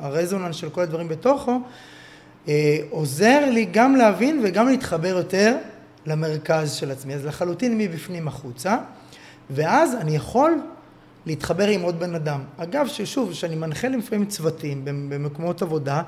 [0.00, 1.60] הרזוננס של כל הדברים בתוכו,
[2.48, 5.56] אה, עוזר לי גם להבין וגם להתחבר יותר
[6.06, 7.14] למרכז של עצמי.
[7.14, 8.76] אז לחלוטין מבפנים החוצה,
[9.50, 10.60] ואז אני יכול
[11.26, 12.40] להתחבר עם עוד בן אדם.
[12.56, 16.02] אגב, ששוב, כשאני מנחה לפעמים צוותים במקומות עבודה,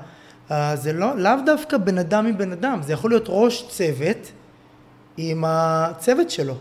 [0.51, 4.31] אה, זה לא, לאו דווקא בן אדם מבן אדם, זה יכול להיות ראש צוות
[5.17, 6.55] עם הצוות שלו.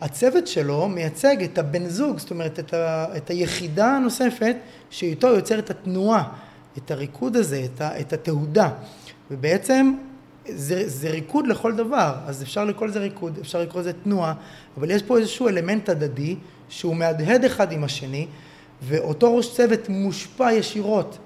[0.00, 4.56] הצוות שלו מייצג את הבן זוג, זאת אומרת את, ה, את היחידה הנוספת
[4.90, 6.32] שאיתו יוצר את התנועה,
[6.78, 8.70] את הריקוד הזה, את, ה, את התהודה.
[9.30, 9.94] ובעצם
[10.48, 14.34] זה, זה ריקוד לכל דבר, אז אפשר לקרוא לזה ריקוד, אפשר לקרוא לזה תנועה,
[14.78, 16.36] אבל יש פה איזשהו אלמנט הדדי
[16.68, 18.26] שהוא מהדהד אחד עם השני,
[18.82, 21.18] ואותו ראש צוות מושפע ישירות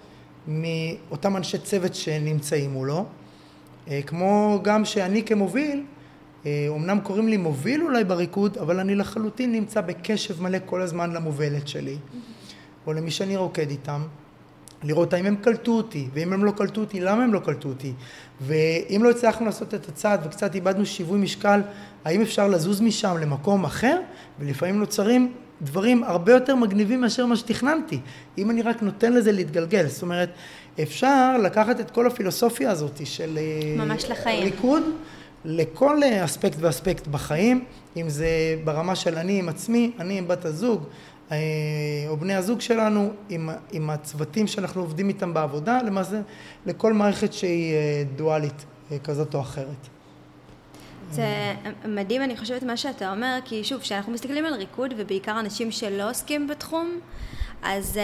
[0.49, 3.05] מאותם אנשי צוות שנמצאים מולו,
[3.89, 5.83] אה, כמו גם שאני כמוביל
[6.68, 11.12] אומנם אה, קוראים לי מוביל אולי בריקוד, אבל אני לחלוטין נמצא בקשב מלא כל הזמן
[11.12, 11.96] למובלת שלי,
[12.87, 14.02] או למי שאני רוקד איתם,
[14.83, 17.92] לראות האם הם קלטו אותי, ואם הם לא קלטו אותי, למה הם לא קלטו אותי,
[18.40, 21.61] ואם לא הצלחנו לעשות את הצעד וקצת איבדנו שיווי משקל,
[22.04, 24.00] האם אפשר לזוז משם למקום אחר,
[24.40, 28.00] ולפעמים נוצרים דברים הרבה יותר מגניבים מאשר מה שתכננתי,
[28.38, 30.30] אם אני רק נותן לזה להתגלגל, זאת אומרת,
[30.83, 34.42] אפשר לקחת את כל הפילוסופיה הזאת של אה, ממש לחיים.
[34.42, 34.83] ריקוד,
[35.44, 37.64] לכל אספקט ואספקט בחיים,
[37.96, 38.28] אם זה
[38.64, 40.85] ברמה של אני עם עצמי, אני עם בת הזוג,
[41.33, 41.37] אה,
[42.09, 46.20] או בני הזוג שלנו, עם, עם הצוותים שאנחנו עובדים איתם בעבודה, למעשה
[46.66, 49.88] לכל מערכת שהיא אה, דואלית אה, כזאת או אחרת.
[51.11, 51.54] זה
[51.88, 56.11] מדהים, אני חושבת מה שאתה אומר, כי שוב, כשאנחנו מסתכלים על ריקוד, ובעיקר אנשים שלא
[56.11, 57.00] עוסקים בתחום,
[57.62, 57.98] אז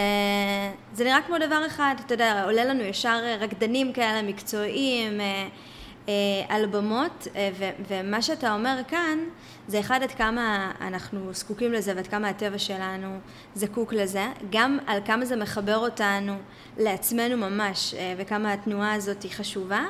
[0.95, 5.21] זה נראה כמו דבר אחד, אתה יודע, עולה לנו ישר רקדנים כאלה מקצועיים,
[6.49, 7.51] על במות, אה,
[7.89, 9.19] ומה שאתה אומר כאן,
[9.69, 13.19] זה אחד עד כמה אנחנו זקוקים לזה ועד כמה הטבע שלנו
[13.55, 16.37] זקוק לזה, גם על כמה זה מחבר אותנו
[16.79, 19.85] לעצמנו ממש, אה, וכמה התנועה הזאת היא חשובה,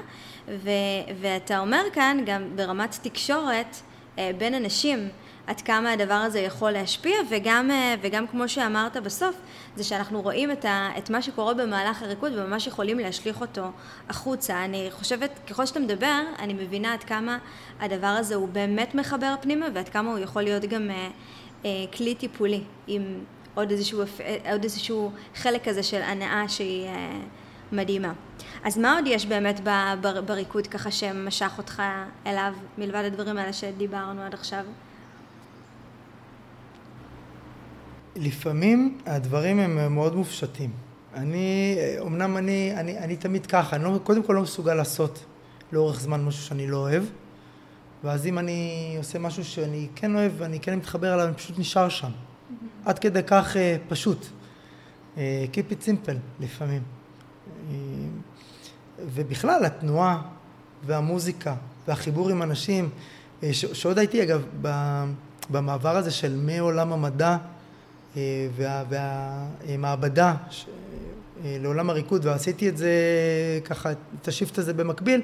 [1.20, 3.77] ואתה אומר כאן גם ברמת תקשורת
[4.38, 5.09] בין אנשים,
[5.46, 9.37] עד כמה הדבר הזה יכול להשפיע, וגם, אה, וגם כמו שאמרת בסוף,
[9.76, 13.70] זה שאנחנו רואים את, ה, את מה שקורה במהלך הריקוד וממש יכולים להשליך אותו
[14.09, 14.64] החוצה.
[14.64, 17.38] אני חושבת, ככל שאתה מדבר, אני מבינה עד כמה
[17.81, 21.09] הדבר הזה הוא באמת מחבר פנימה, ועד כמה הוא יכול להיות גם אה,
[21.64, 23.03] אה, כלי טיפולי, עם
[23.55, 27.20] עוד איזשהו, אה, עוד איזשהו חלק כזה של הנאה שהיא אה,
[27.72, 28.12] מדהימה.
[28.64, 29.61] אז מה עוד יש באמת
[30.26, 31.83] בריקוד ככה שמשך אותך
[32.26, 34.64] אליו, מלבד הדברים האלה שדיברנו עד עכשיו?
[38.16, 40.70] לפעמים הדברים הם מאוד מופשטים.
[41.14, 45.25] אני, אמנם אני, אני, אני תמיד ככה, אני לא, קודם כל לא מסוגל לעשות
[45.73, 47.03] לאורך זמן משהו שאני לא אוהב,
[48.05, 51.88] ואז אם אני עושה משהו שאני כן אוהב ואני כן מתחבר אליו, אני פשוט נשאר
[51.88, 52.09] שם.
[52.09, 52.88] Mm-hmm.
[52.88, 54.27] עד כדי כך אה, פשוט.
[55.18, 56.83] אה, keep it simple לפעמים.
[57.70, 57.75] אה,
[58.99, 60.23] ובכלל התנועה
[60.87, 61.55] והמוזיקה
[61.88, 62.88] והחיבור עם אנשים,
[63.53, 64.44] שעוד הייתי אגב
[65.51, 67.37] במעבר הזה של מעולם המדע אה,
[68.57, 70.35] וה, והמעבדה
[71.44, 72.90] אה, לעולם הריקוד ועשיתי את זה
[73.64, 73.90] ככה
[74.23, 75.23] את ה shift הזה במקביל.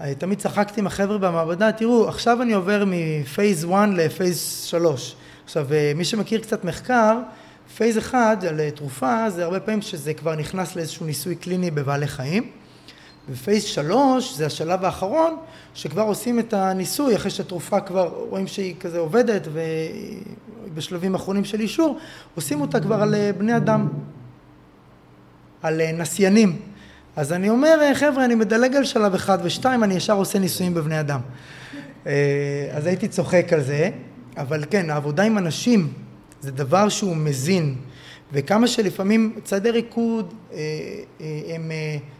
[0.00, 4.64] אה, תמיד צחקתי עם החבר'ה במעבדה תראו עכשיו אני עובר מ phase 1 ל phase
[4.66, 7.18] 3 עכשיו מי שמכיר קצת מחקר
[7.76, 12.50] phase 1 על תרופה זה הרבה פעמים שזה כבר נכנס לאיזשהו ניסוי קליני בבעלי חיים
[13.30, 15.36] ו phase שלוש זה השלב האחרון
[15.74, 19.48] שכבר עושים את הניסוי אחרי שהתרופה כבר רואים שהיא כזה עובדת
[20.68, 21.98] ובשלבים אחרונים של אישור
[22.34, 23.88] עושים אותה כבר על אה, בני אדם.
[25.62, 26.58] על אה, נסיינים.
[27.16, 30.74] אז אני אומר אה, חבר'ה אני מדלג על שלב אחד ושתיים אני ישר עושה ניסויים
[30.74, 31.20] בבני אדם.
[32.72, 33.90] אז הייתי צוחק על זה
[34.36, 35.92] אבל כן העבודה עם אנשים
[36.40, 37.74] זה דבר שהוא מזין
[38.32, 40.34] וכמה שלפעמים צעדי ריקוד
[41.54, 41.70] הם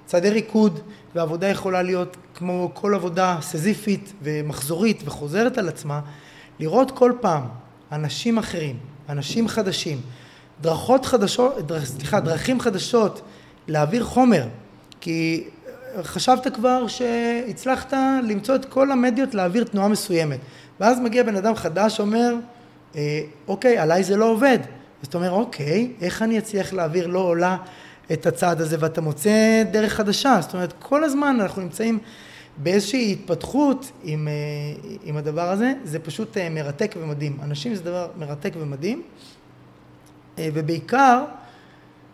[0.07, 0.81] צעדי ריקוד
[1.15, 6.01] ועבודה יכולה להיות כמו כל עבודה סזיפית ומחזורית וחוזרת על עצמה,
[6.61, 7.43] לראות כל פעם
[7.93, 8.77] אנשים אחרים,
[9.09, 10.01] אנשים חדשים,
[10.61, 13.23] דרכות חדשות, דרכ, סליחה, דרכים חדשות
[13.69, 14.45] להעביר חומר,
[15.01, 15.45] כי
[16.03, 20.39] חשבת כבר שהצלחת למצוא את כל המדיות להעביר תנועה מסוימת,
[20.81, 22.35] ואז מגיע בן אדם חדש אומר,
[22.97, 24.59] אה, אוקיי, עליי זה לא עובד,
[25.03, 27.57] אז אתה אומר, אוקיי, איך אני אצליח להעביר לא עולה
[28.13, 31.99] את הצעד הזה, ואתה מוצא דרך חדשה, זאת אומרת, כל הזמן אנחנו נמצאים
[32.57, 34.33] באיזושהי התפתחות עם, אה,
[35.05, 37.39] עם הדבר הזה, זה פשוט אה, מרתק ומדהים.
[37.43, 39.03] אנשים זה דבר מרתק ומדהים,
[40.39, 41.25] אה, ובעיקר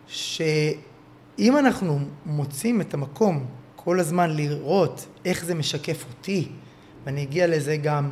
[0.07, 6.47] שאם אנחנו מוצאים את המקום כל הזמן לראות איך זה משקף אותי,
[7.05, 8.09] ואני אגיע לזה גם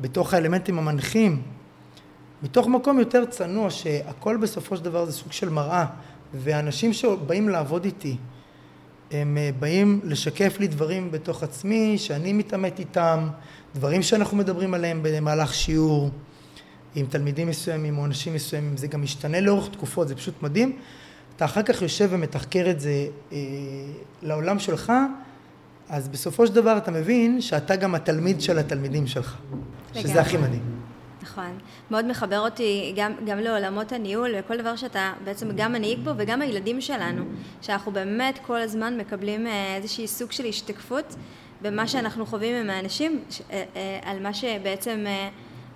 [0.00, 1.42] בתוך האלמנטים המנחים,
[2.42, 5.86] מתוך מקום יותר צנוע שהכל בסופו של דבר זה סוג של מראה
[6.34, 8.16] ואנשים שבאים לעבוד איתי
[9.10, 13.28] הם אה, באים לשקף לי דברים בתוך עצמי שאני מתעמת איתם,
[13.74, 16.10] דברים שאנחנו מדברים עליהם במהלך שיעור
[16.94, 20.76] עם תלמידים מסוימים או אנשים מסוימים, זה גם משתנה לאורך תקופות, זה פשוט מדהים.
[21.36, 23.38] אתה אחר כך יושב ומתחקר את זה אה,
[24.22, 24.92] לעולם שלך,
[25.88, 29.36] אז בסופו של דבר אתה מבין שאתה גם התלמיד של התלמידים שלך.
[29.94, 30.75] שזה הכי מדהים.
[31.26, 31.58] נכון.
[31.90, 36.42] מאוד מחבר אותי גם, גם לעולמות הניהול וכל דבר שאתה בעצם גם מנהיג בו וגם
[36.42, 37.24] הילדים שלנו,
[37.62, 41.14] שאנחנו באמת כל הזמן מקבלים אה, איזושהי סוג של השתקפות
[41.62, 45.06] במה שאנחנו חווים עם האנשים, אה, אה, על מה שבעצם...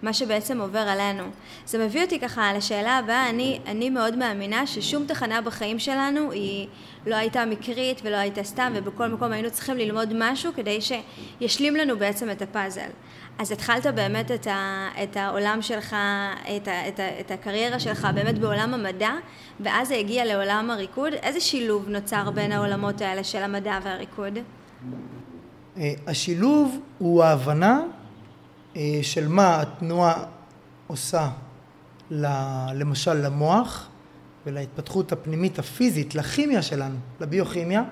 [0.02, 1.24] מה שבעצם עובר עלינו.
[1.66, 6.68] זה מביא אותי ככה לשאלה הבאה, אני, אני מאוד מאמינה ששום תחנה בחיים שלנו היא
[7.06, 11.98] לא הייתה מקרית ולא הייתה סתם ובכל מקום היינו צריכים ללמוד משהו כדי שישלים לנו
[11.98, 12.88] בעצם את הפאזל.
[13.40, 15.96] אז התחלת באמת את, ה, את העולם שלך,
[16.56, 19.10] את, ה, את, ה, את הקריירה שלך באמת בעולם המדע,
[19.60, 21.12] ואז זה הגיע לעולם הריקוד.
[21.12, 24.38] איזה שילוב נוצר בין העולמות האלה של המדע והריקוד?
[25.76, 27.80] אה, השילוב הוא ההבנה
[28.76, 30.24] אה, של מה התנועה
[30.86, 31.28] עושה
[32.74, 33.88] למשל למוח
[34.46, 37.82] ולהתפתחות הפנימית הפיזית, לכימיה שלנו, לביוכימיה,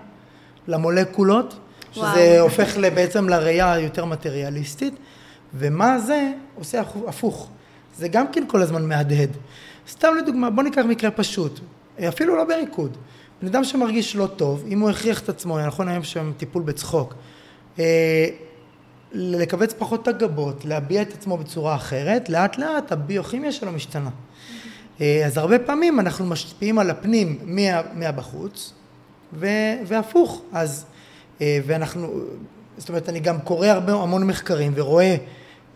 [0.67, 1.59] למולקולות,
[1.93, 2.41] שזה וואו.
[2.41, 4.95] הופך בעצם לראייה היותר מטריאליסטית,
[5.55, 7.49] ומה זה עושה הפוך.
[7.97, 9.31] זה גם כן כל הזמן מהדהד.
[9.89, 11.61] סתם לדוגמה, בוא ניקח מקרה פשוט,
[12.09, 12.97] אפילו לא בריקוד.
[13.43, 17.15] בן אדם שמרגיש לא טוב, אם הוא הכריח את עצמו, נכון היום שם טיפול בצחוק,
[17.79, 18.27] אה,
[19.13, 24.11] לכווץ פחות את הגבות, להביע את עצמו בצורה אחרת, לאט לאט הביוכימיה שלו משתנה.
[25.01, 28.73] אה, אז הרבה פעמים אנחנו משפיעים על הפנים מה, מהבחוץ,
[29.33, 29.47] ו,
[29.87, 30.43] והפוך.
[30.53, 30.85] אז,
[31.41, 32.21] אה, ואנחנו,
[32.79, 35.17] זאת אומרת, אני גם קורא הרבה, המון מחקרים ורואה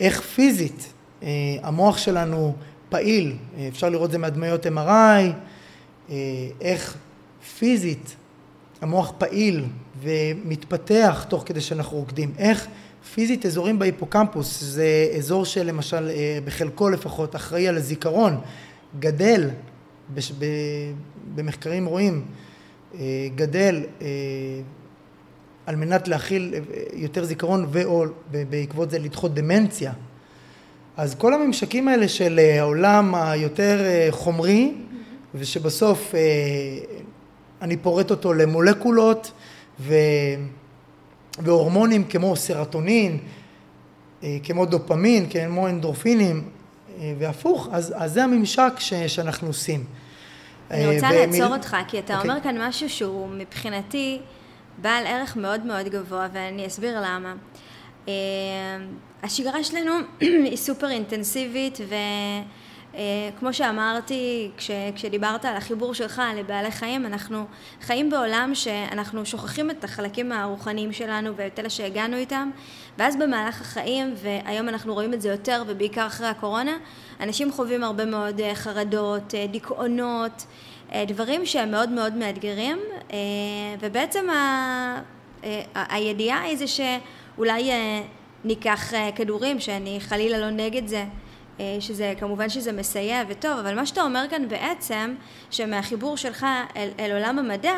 [0.00, 1.28] איך פיזית אה,
[1.62, 2.54] המוח שלנו
[2.88, 3.36] פעיל,
[3.68, 5.32] אפשר לראות את זה מהדמיות MRI,
[6.60, 6.96] איך
[7.58, 8.16] פיזית
[8.80, 9.64] המוח פעיל
[10.02, 12.66] ומתפתח תוך כדי שאנחנו רוקדים, איך
[13.14, 16.10] פיזית אזורים בהיפוקמפוס, זה אזור שלמשל
[16.44, 18.40] בחלקו לפחות אחראי על הזיכרון,
[19.00, 19.50] גדל,
[20.14, 20.44] בש, ב,
[21.34, 22.24] במחקרים רואים,
[22.94, 24.06] אה, גדל אה,
[25.66, 26.60] על מנת להכיל אה,
[26.92, 29.92] יותר זיכרון ואו בעקבות זה לדחות דמנציה.
[30.96, 33.78] אז כל הממשקים האלה של העולם היותר
[34.10, 34.74] חומרי
[35.34, 36.14] ושבסוף
[37.62, 39.32] אני פורט אותו למולקולות
[39.80, 39.94] ו...
[41.38, 43.18] והורמונים כמו סרטונין,
[44.42, 46.42] כמו דופמין, כמו אנדרופינים,
[47.00, 49.84] אה, והפוך, אז, אז זה הממשק ש, שאנחנו עושים.
[50.70, 51.26] אני רוצה ומיל...
[51.26, 52.16] לעצור אותך, כי אתה okay.
[52.16, 52.30] אוקיי.
[52.30, 54.20] אומר כאן משהו שהוא מבחינתי
[54.78, 57.34] בעל ערך מאוד מאוד גבוה, ואני אסביר למה.
[58.08, 58.12] אה,
[59.22, 61.94] השגרה שלנו היא סופר אינטנסיבית, ו...
[62.94, 67.46] אה, שאמרתי, כש, כשדיברת על החיבור שלך לבעלי חיים, אנחנו
[67.80, 72.50] חיים בעולם שאנחנו שוכחים את החלקים הרוחניים שלנו ואת אלה שהגענו איתם,
[72.98, 76.76] ואז במהלך החיים, והיום אנחנו רואים את זה יותר ובעיקר אחרי הקורונה,
[77.20, 80.46] אנשים חווים הרבה מאוד אה, חרדות, דיכאונות,
[81.06, 82.78] דברים שהם מאוד מאוד מאתגרים,
[83.80, 84.34] ובעצם ה,
[85.74, 87.70] ה, הידיעה היא זה שאולי
[88.44, 91.04] ניקח כדורים, שאני חלילה לא נגד זה,
[91.60, 95.14] אה, שזה כמובן שזה מסייע וטוב, אבל מה שאתה אומר כאן בעצם,
[95.50, 97.74] שמהחיבור שלך אל, אל עולם המדע,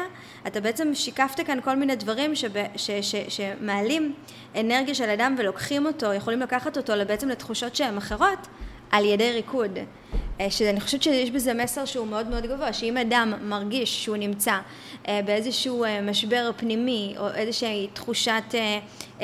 [0.46, 4.14] אתה בעצם שיקפת כאן כל מיני דברים שב, ש, ש, שמעלים
[4.60, 8.46] אנרגיה של אדם ולוקחים אותו, יכולים לקחת אותו בעצם לתחושות שהן אחרות,
[8.90, 9.78] על ידי ריקוד.
[10.40, 14.58] אה, שאני חושבת שיש בזה מסר שהוא מאוד מאוד גבוה, שאם אדם מרגיש שהוא נמצא
[15.08, 18.54] אה, באיזשהו משבר פנימי או איזושהי תחושת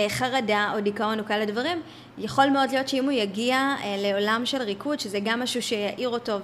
[0.08, 1.82] חרדה או דיכאון או כאלה דברים,
[2.20, 6.38] יכול מאוד להיות שאם הוא יגיע אה, לעולם של ריקוד, שזה גם משהו שיעיר אותו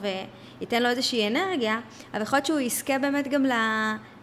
[0.61, 1.81] ייתן לו איזושהי אנרגיה,
[2.13, 3.45] אבל יכול להיות שהוא יזכה באמת גם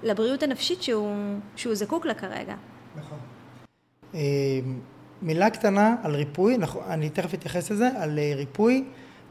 [0.03, 1.15] לבריאות הנפשית שהוא,
[1.55, 2.55] שהוא זקוק לה כרגע.
[2.95, 3.17] נכון.
[5.23, 6.57] אה, מילה קטנה על ריפוי,
[6.87, 8.83] אני תכף אתייחס לזה, על אה, ריפוי,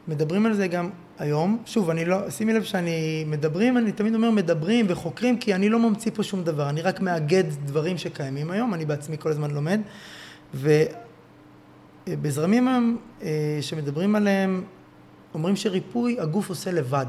[0.07, 0.89] מדברים על זה גם
[1.19, 5.69] היום, שוב, אני לא, שימי לב שאני מדברים, אני תמיד אומר מדברים וחוקרים, כי אני
[5.69, 9.51] לא ממציא פה שום דבר, אני רק מאגד דברים שקיימים היום, אני בעצמי כל הזמן
[9.51, 9.81] לומד,
[12.07, 14.63] ובזרמים אה, שמדברים עליהם,
[15.33, 17.05] אומרים שריפוי הגוף עושה לבד.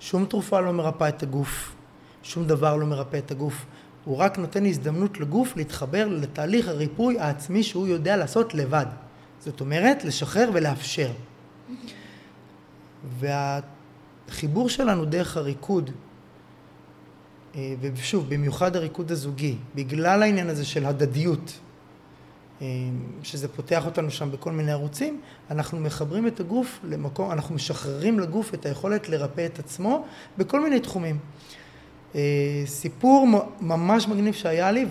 [0.00, 1.74] שום תרופה לא מרפאה את הגוף,
[2.22, 3.66] שום דבר לא מרפא את הגוף.
[4.04, 8.86] הוא רק נותן הזדמנות לגוף להתחבר לתהליך הריפוי העצמי שהוא יודע לעשות לבד.
[9.40, 11.10] זאת אומרת, לשחרר ולאפשר.
[13.18, 15.90] והחיבור שלנו דרך הריקוד,
[17.54, 21.58] אה, ושוב, במיוחד הריקוד הזוגי, בגלל העניין הזה של הדדיות,
[22.62, 22.66] אה,
[23.22, 28.54] שזה פותח אותנו שם בכל מיני ערוצים, אנחנו מחברים את הגוף למקום, אנחנו משחררים לגוף
[28.54, 30.04] את היכולת לרפא את עצמו
[30.38, 31.18] בכל מיני תחומים.
[32.14, 32.20] אה,
[32.66, 33.28] סיפור
[33.60, 34.86] ממש מגניב שהיה לי,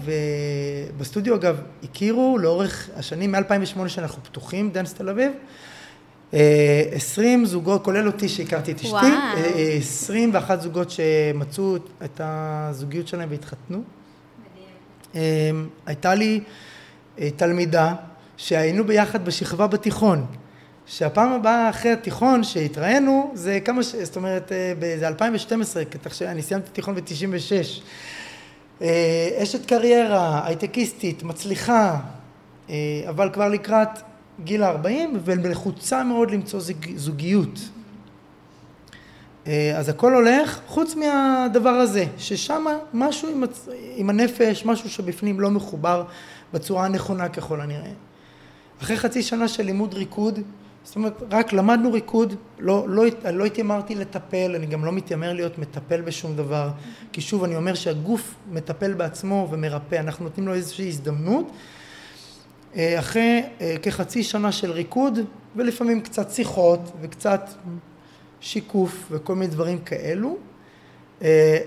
[0.96, 5.32] ובסטודיו אגב הכירו לאורך השנים, מ-2008 שאנחנו פתוחים, Dance תל אביב,
[6.34, 13.08] אה, עשרים זוגות, כולל אותי שהכרתי את אשתי, אה, עשרים ואחת זוגות שמצאו את הזוגיות
[13.08, 13.84] שלהם והתחתנו.
[15.14, 15.70] מדהים.
[15.86, 16.42] הייתה לי
[17.36, 17.94] תלמידה
[18.38, 20.26] שהיינו ביחד בשכבה בתיכון.
[20.92, 23.96] שהפעם הבאה אחרי התיכון שהתראינו זה כמה, ש...
[23.96, 24.52] זאת אומרת,
[25.00, 28.84] זה 2012, כך שאני סיימתי תיכון ב-96.
[29.44, 32.00] אשת קריירה, הייטקיסטית, מצליחה,
[33.10, 33.90] אבל כבר לקראת
[34.44, 34.88] גיל ה-40
[35.24, 37.60] ולחוצה מאוד למצוא זוג, זוגיות.
[39.76, 43.70] אז הכל הולך חוץ מהדבר הזה, ששם משהו עם, הצ...
[43.96, 46.04] עם הנפש, משהו שבפנים לא מחובר
[46.54, 47.92] בצורה הנכונה ככל הנראה.
[48.82, 50.40] אחרי חצי שנה של לימוד ריקוד,
[50.84, 55.58] זאת אומרת, רק למדנו ריקוד, לא, לא, לא התיימרתי לטפל, אני גם לא מתיימר להיות
[55.58, 56.70] מטפל בשום דבר,
[57.12, 61.52] כי שוב, אני אומר שהגוף מטפל בעצמו ומרפא, אנחנו נותנים לו איזושהי הזדמנות.
[62.76, 65.20] אה, אחרי אה, כחצי שנה של ריקוד,
[65.56, 67.50] ולפעמים קצת שיחות וקצת
[68.42, 70.38] שיקוף וכל מיני דברים כאלו,
[71.22, 71.58] אה,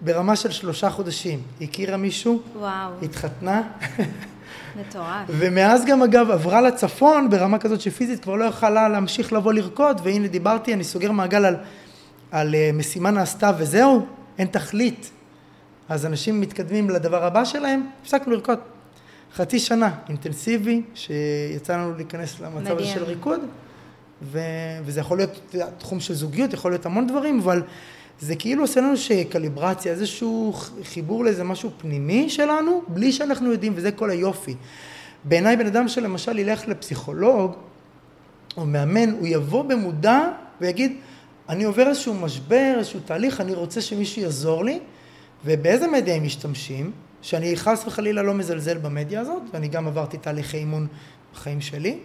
[0.00, 2.92] ברמה של שלושה חודשים, הכירה מישהו, וואו.
[3.02, 3.62] התחתנה.
[4.76, 5.26] מטורף.
[5.28, 10.28] ומאז גם אגב עברה לצפון ברמה כזאת שפיזית כבר לא יכלה להמשיך לבוא לרקוד, והנה
[10.28, 11.56] דיברתי, אני סוגר מעגל על,
[12.30, 14.06] על uh, משימה נעשתה וזהו,
[14.38, 15.10] אין תכלית.
[15.88, 18.58] אז אנשים מתקדמים לדבר הבא שלהם, הפסקנו לרקוד.
[19.34, 23.40] חצי שנה אינטנסיבי, שיצא לנו להיכנס למצב הזה של ריקוד,
[24.22, 24.40] ו...
[24.84, 27.62] וזה יכול להיות תחום של זוגיות, יכול להיות המון דברים, אבל
[28.20, 30.52] זה כאילו עושה לנו שקליברציה, איזשהו
[30.82, 34.54] חיבור לאיזה משהו פנימי שלנו, בלי שאנחנו יודעים, וזה כל היופי.
[35.24, 37.52] בעיניי בן אדם שלמשל ילך לפסיכולוג,
[38.56, 40.20] או מאמן, הוא יבוא במודע
[40.60, 40.96] ויגיד,
[41.48, 44.78] אני עובר איזשהו משבר, איזשהו תהליך, אני רוצה שמישהו יעזור לי,
[45.44, 46.90] ובאיזה מדיה הם משתמשים,
[47.22, 50.86] שאני חס וחלילה לא מזלזל במדיה הזאת, ואני גם עברתי תהליכי אימון
[51.34, 51.98] בחיים שלי,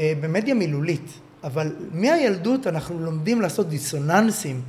[0.00, 1.12] אה, במדיה מילולית,
[1.44, 4.62] אבל מהילדות אנחנו לומדים לעשות דיסוננסים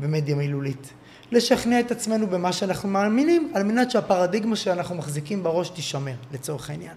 [0.00, 0.92] במדיה מילולית.
[1.32, 6.94] לשכנע את עצמנו במה שאנחנו מאמינים, על מנת שהפרדיגמה שאנחנו מחזיקים בראש תישמר, לצורך העניין.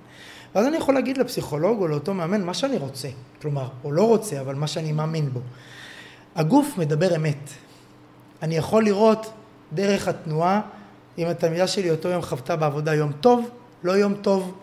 [0.55, 3.07] ואז אני יכול להגיד לפסיכולוג או לאותו מאמן מה שאני רוצה,
[3.41, 5.39] כלומר, או לא רוצה, אבל מה שאני מאמין בו.
[6.35, 7.49] הגוף מדבר אמת.
[8.41, 9.31] אני יכול לראות
[9.73, 10.61] דרך התנועה,
[11.17, 13.49] אם התלמידה שלי אותו יום חוותה בעבודה יום טוב,
[13.83, 14.55] לא יום טוב,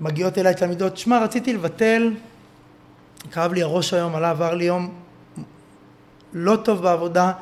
[0.00, 2.12] מגיעות אליי תלמידות, שמע, רציתי לבטל,
[3.30, 4.94] כאב לי הראש היום, עלה עבר לי יום
[6.38, 7.32] לא טוב בעבודה,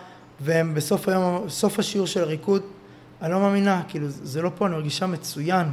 [0.41, 2.63] והם בסוף היום, סוף השיעור של הריקוד,
[3.23, 5.67] אני לא מאמינה, כאילו זה לא פה, אני מרגישה מצוין.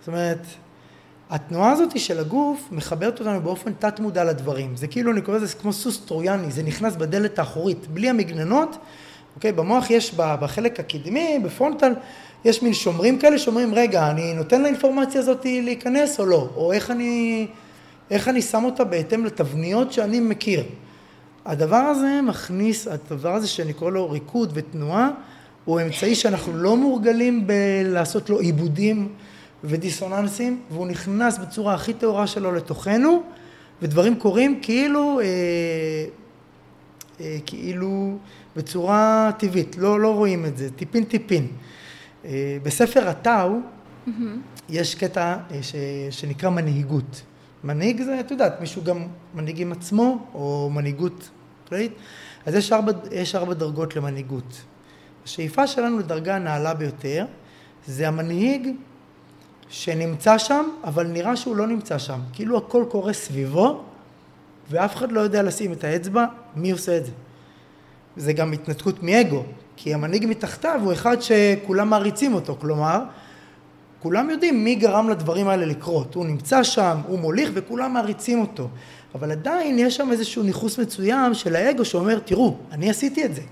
[0.00, 0.38] זאת אומרת,
[1.30, 4.76] התנועה הזאת של הגוף מחברת אותנו באופן תת מודע לדברים.
[4.76, 7.86] זה כאילו, אני קורא לזה כמו סוס טרויאני, זה נכנס בדלת האחורית.
[7.86, 8.76] בלי המגננות,
[9.36, 11.92] אוקיי, במוח יש בחלק הקדמי, בפרונטל,
[12.44, 16.48] יש מין שומרים כאלה שאומרים, רגע, אני נותן לאינפורמציה הזאת להיכנס או לא?
[16.56, 17.46] או איך אני,
[18.10, 20.64] איך אני שם אותה בהתאם לתבניות שאני מכיר.
[21.44, 25.10] הדבר הזה מכניס, הדבר הזה שאני קורא לו ריקוד ותנועה,
[25.64, 29.08] הוא אמצעי שאנחנו לא מורגלים בלעשות לו עיבודים
[29.64, 33.22] ודיסוננסים, והוא נכנס בצורה הכי טהורה שלו לתוכנו,
[33.82, 35.24] ודברים קורים כאילו, אה,
[37.20, 38.18] אה, כאילו
[38.56, 41.46] בצורה טבעית, לא, לא רואים את זה, טיפין טיפין.
[42.24, 43.56] אה, בספר הטאו
[44.06, 44.10] mm-hmm.
[44.68, 45.74] יש קטע אה, ש,
[46.10, 47.22] שנקרא מנהיגות.
[47.64, 51.28] מנהיג זה, את יודעת, מישהו גם מנהיג עם עצמו, או מנהיגות
[51.68, 51.92] כללית.
[52.46, 54.62] אז יש ארבע, יש ארבע דרגות למנהיגות.
[55.24, 57.26] השאיפה שלנו לדרגה הנעלה ביותר,
[57.86, 58.68] זה המנהיג
[59.68, 62.20] שנמצא שם, אבל נראה שהוא לא נמצא שם.
[62.32, 63.82] כאילו הכל קורה סביבו,
[64.70, 66.24] ואף אחד לא יודע לשים את האצבע
[66.56, 67.12] מי עושה את זה.
[68.16, 69.42] זה גם התנתקות מאגו,
[69.76, 73.02] כי המנהיג מתחתיו הוא אחד שכולם מעריצים אותו, כלומר,
[74.02, 78.68] כולם יודעים מי גרם לדברים האלה לקרות, הוא נמצא שם, הוא מוליך וכולם מעריצים אותו,
[79.14, 83.42] אבל עדיין יש שם איזשהו ניכוס מסוים של האגו שאומר, תראו, אני עשיתי את זה.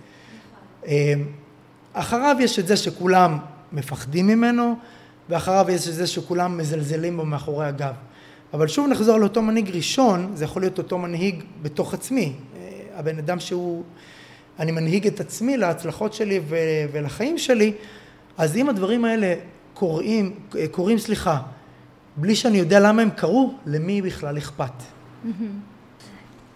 [0.87, 1.25] אמ,
[1.93, 3.39] אחריו יש את זה שכולם
[3.73, 4.75] מפחדים ממנו,
[5.29, 7.95] ואחריו יש את זה שכולם מזלזלים בו מאחורי הגב.
[8.55, 12.33] אבל שוב נחזור לאותו מנהיג ראשון, זה יכול להיות אותו מנהיג בתוך עצמי.
[12.57, 13.83] אה, הבן אדם שהוא,
[14.59, 16.41] אני מנהיג את עצמי להצלחות שלי
[16.93, 17.73] ולחיים שלי,
[18.39, 19.35] אז אם הדברים האלה
[19.79, 21.39] קורים, אה, קורים סליחה,
[22.17, 24.73] בלי שאני יודע למה הם קרו, למי בכלל אכפת?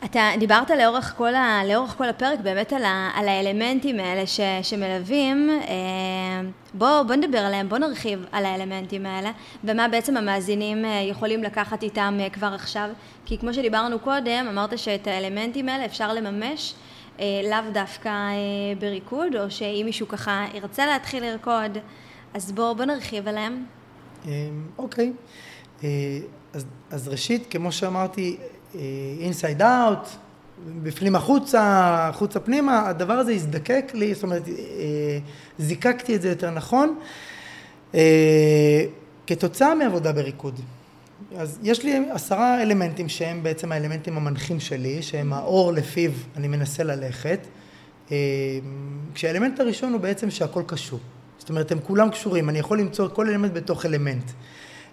[0.05, 4.41] אתה דיברת לאורך כל, ה, לאורך כל הפרק באמת על, ה, על האלמנטים האלה ש,
[4.63, 9.31] שמלווים, אה, בוא, בוא נדבר עליהם, בוא נרחיב על האלמנטים האלה
[9.65, 12.89] ומה בעצם המאזינים אה, יכולים לקחת איתם אה, כבר עכשיו,
[13.27, 16.75] כי כמו שדיברנו קודם, אמרת שאת האלמנטים האלה אפשר לממש
[17.21, 18.11] לאו דווקא
[18.79, 21.79] בריקוד, או שאם מישהו ככה ירצה להתחיל לרקוד,
[22.35, 23.65] אז בוא, בוא נרחיב עליהם.
[24.79, 25.13] אוקיי,
[26.53, 28.37] אז, אז ראשית, כמו שאמרתי,
[29.21, 30.09] אינסייד אאוט,
[30.83, 31.61] בפנים החוצה,
[32.09, 35.19] החוצה פנימה, הדבר הזה הזדקק לי, זאת אומרת, אה,
[35.59, 36.99] זיקקתי את זה יותר נכון,
[37.95, 38.85] אה,
[39.27, 40.61] כתוצאה מעבודה בריקוד.
[41.37, 46.83] אז יש לי עשרה אלמנטים שהם בעצם האלמנטים המנחים שלי, שהם האור לפיו אני מנסה
[46.83, 47.47] ללכת,
[48.13, 48.17] אה,
[49.15, 50.99] כשהאלמנט הראשון הוא בעצם שהכל קשור.
[51.43, 54.31] זאת אומרת, הם כולם קשורים, אני יכול למצוא כל אלמנט בתוך אלמנט.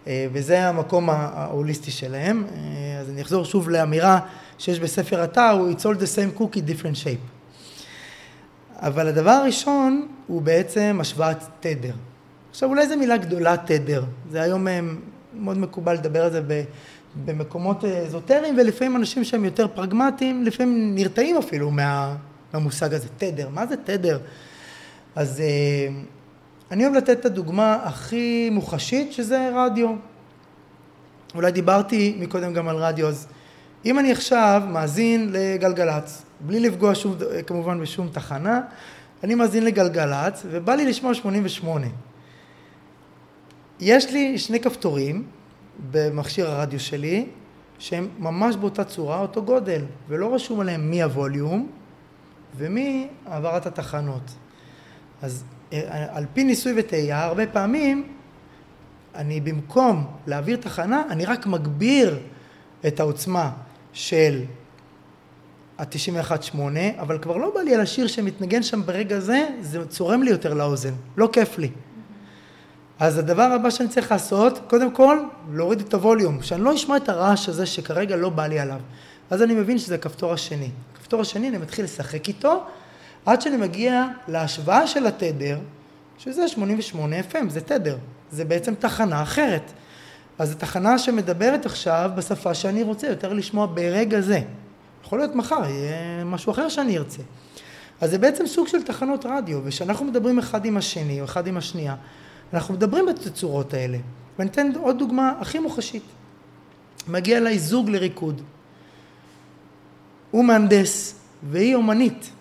[0.08, 2.44] אה, וזה המקום ההוליסטי שלהם.
[2.44, 4.20] אה, אז אני אחזור שוב לאמירה
[4.58, 7.28] שיש בספר התא, הוא It's all the same cookie, different shape.
[8.76, 11.94] אבל הדבר הראשון הוא בעצם השוואת תדר.
[12.50, 14.80] עכשיו אולי זו מילה גדולה תדר, זה היום אה,
[15.34, 16.42] מאוד מקובל לדבר על זה
[17.26, 22.16] במקומות אזוטריים ולפעמים אנשים שהם יותר פרגמטיים, לפעמים נרתעים אפילו מה,
[22.54, 24.20] מהמושג הזה, תדר, מה זה תדר?
[25.16, 25.42] אז
[26.72, 29.96] אני אוהב לתת את הדוגמה הכי מוחשית שזה רדיו.
[31.36, 33.28] אולי דיברתי מקודם גם על רדיו, אז
[33.86, 37.18] אם אני עכשיו מאזין לגלגלצ, בלי לפגוע שוב,
[37.48, 38.62] כמובן בשום תחנה,
[39.24, 41.88] אני מאזין לגלגלצ ובא לי לשמוע 88.
[43.80, 45.26] יש לי שני כפתורים
[45.92, 47.28] במכשיר הרדיו שלי
[47.80, 51.70] שהם ממש באותה צורה, אותו גודל, ולא רשום עליהם מי הווליום
[52.58, 54.32] ומי העברת התחנות.
[55.22, 55.44] אז
[56.12, 58.08] על פי ניסוי וטעייה, הרבה פעמים
[59.16, 62.20] אני במקום להעביר תחנה, אני רק מגביר
[62.88, 63.52] את העוצמה
[63.94, 64.44] של
[65.78, 66.58] ה-91.8,
[67.00, 70.54] אבל כבר לא בא לי על השיר שמתנגן שם ברגע זה, זה צורם לי יותר
[70.54, 71.70] לאוזן, לא כיף לי.
[73.00, 75.20] אז הדבר הבא שאני צריך לעשות, קודם כל,
[75.54, 78.80] להוריד את הווליום, שאני לא אשמע את הרעש הזה שכרגע לא בא לי עליו.
[79.30, 80.70] אז אני מבין שזה הכפתור השני.
[80.94, 82.66] הכפתור השני, אני מתחיל לשחק איתו,
[83.26, 85.60] עד שאני מגיע להשוואה של התדר,
[86.18, 87.98] שזה 88 FM, זה תדר,
[88.32, 89.72] זה בעצם תחנה אחרת.
[90.40, 94.42] אז זו תחנה שמדברת עכשיו בשפה שאני רוצה יותר לשמוע ברגע זה.
[95.04, 97.22] יכול להיות מחר, יהיה משהו אחר שאני ארצה.
[98.02, 101.58] אז זה בעצם סוג של תחנות רדיו, וכשאנחנו מדברים אחד עם השני או אחד עם
[101.58, 101.96] השנייה,
[102.54, 103.98] אנחנו מדברים בתצורות האלה.
[104.40, 106.04] ואני אתן עוד דוגמה הכי מוחשית.
[107.08, 108.42] מגיע אליי זוג לריקוד.
[110.32, 111.16] הוא מהנדס
[111.50, 112.32] והיא אומנית.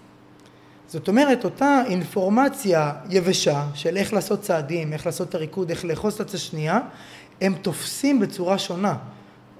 [0.88, 6.20] זאת אומרת, אותה אינפורמציה יבשה של איך לעשות צעדים, איך לעשות את הריקוד, איך לאחוז
[6.20, 6.80] את השנייה,
[7.40, 8.96] הם תופסים בצורה שונה.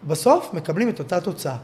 [0.07, 1.57] בסוף מקבלים את אותה תוצאה.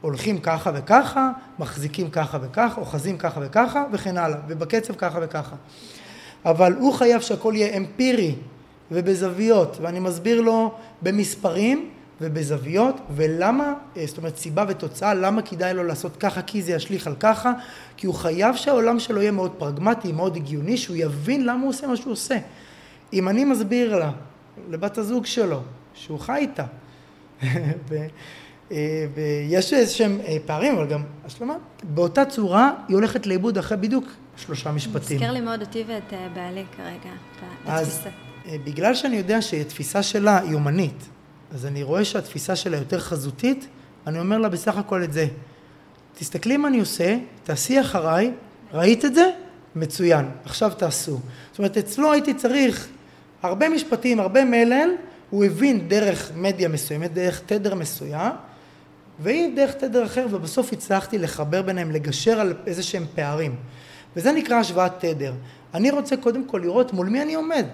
[0.00, 5.56] הולכים ככה וככה, מחזיקים ככה וככה, אוחזים ככה וככה, וכן הלאה, ובקצב ככה וככה.
[6.44, 8.34] אבל הוא חייב שהכל יהיה אמפירי
[8.90, 11.90] ובזוויות, ואני מסביר לו במספרים
[12.20, 17.06] ובזוויות, ולמה, אה, זאת אומרת סיבה ותוצאה, למה כדאי לו לעשות ככה, כי זה ישליך
[17.06, 17.52] על ככה,
[17.96, 21.86] כי הוא חייב שהעולם שלו יהיה מאוד פרגמטי, מאוד הגיוני, שהוא יבין למה הוא עושה
[21.86, 22.38] מה שהוא עושה.
[23.12, 24.10] אם אני מסביר לה,
[24.70, 25.60] לבת הזוג שלו,
[25.94, 26.64] שהוא חי איתה,
[28.72, 33.76] אה, ויש איזה שהם אה, פערים, אבל גם השלמה, באותה צורה היא הולכת לאיבוד אחרי
[33.76, 34.04] בדיוק
[34.36, 35.16] שלושה משפטים.
[35.16, 37.14] מזכיר לי מאוד אותי ואת בעלי כרגע,
[37.66, 37.72] בתפיסה.
[37.74, 38.08] אז
[38.64, 41.08] בגלל שאני יודע שהתפיסה שלה היא אומנית,
[41.54, 43.66] אז אני רואה שהתפיסה שלה יותר חזותית,
[44.06, 45.26] אני אומר לה בסך הכל את זה.
[46.18, 48.32] תסתכלי מה אני עושה, תעשי אחריי,
[48.72, 49.30] ראית את זה?
[49.76, 51.18] מצוין, עכשיו תעשו.
[51.50, 52.88] זאת אומרת, אצלו הייתי צריך
[53.42, 54.90] הרבה משפטים, הרבה מלל,
[55.30, 58.32] הוא הבין דרך מדיה מסוימת, דרך תדר מסוים,
[59.18, 63.56] והיא דרך תדר אחר, ובסוף הצלחתי לחבר ביניהם, לגשר על איזה שהם פערים.
[64.16, 65.32] וזה נקרא השוואת תדר.
[65.74, 67.66] אני רוצה קודם כל לראות מול מי אני עומד.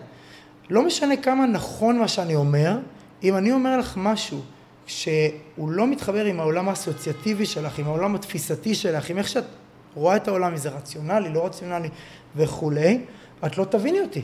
[0.70, 2.78] לא משנה כמה נכון מה שאני אומר,
[3.22, 4.40] אם אני אומר לך משהו
[4.86, 9.44] שהוא לא מתחבר עם העולם האסוציאטיבי שלך, עם העולם התפיסתי שלך, עם איך שאת
[9.94, 11.88] רואה את העולם, אם זה רציונלי, לא רציונלי
[12.36, 13.00] וכולי,
[13.46, 14.22] את לא תביני אותי.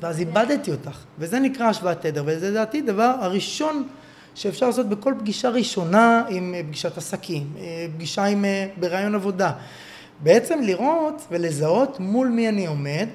[0.00, 3.88] ואז איבדתי אותך, וזה נקרא השוואת תדר, וזה לדעתי דבר הראשון
[4.34, 9.52] שאפשר לעשות בכל פגישה ראשונה עם אה, פגישת עסקים, אה, פגישה עם, אה, בראיון עבודה.
[10.22, 13.08] בעצם לראות ולזהות מול מי אני עומד,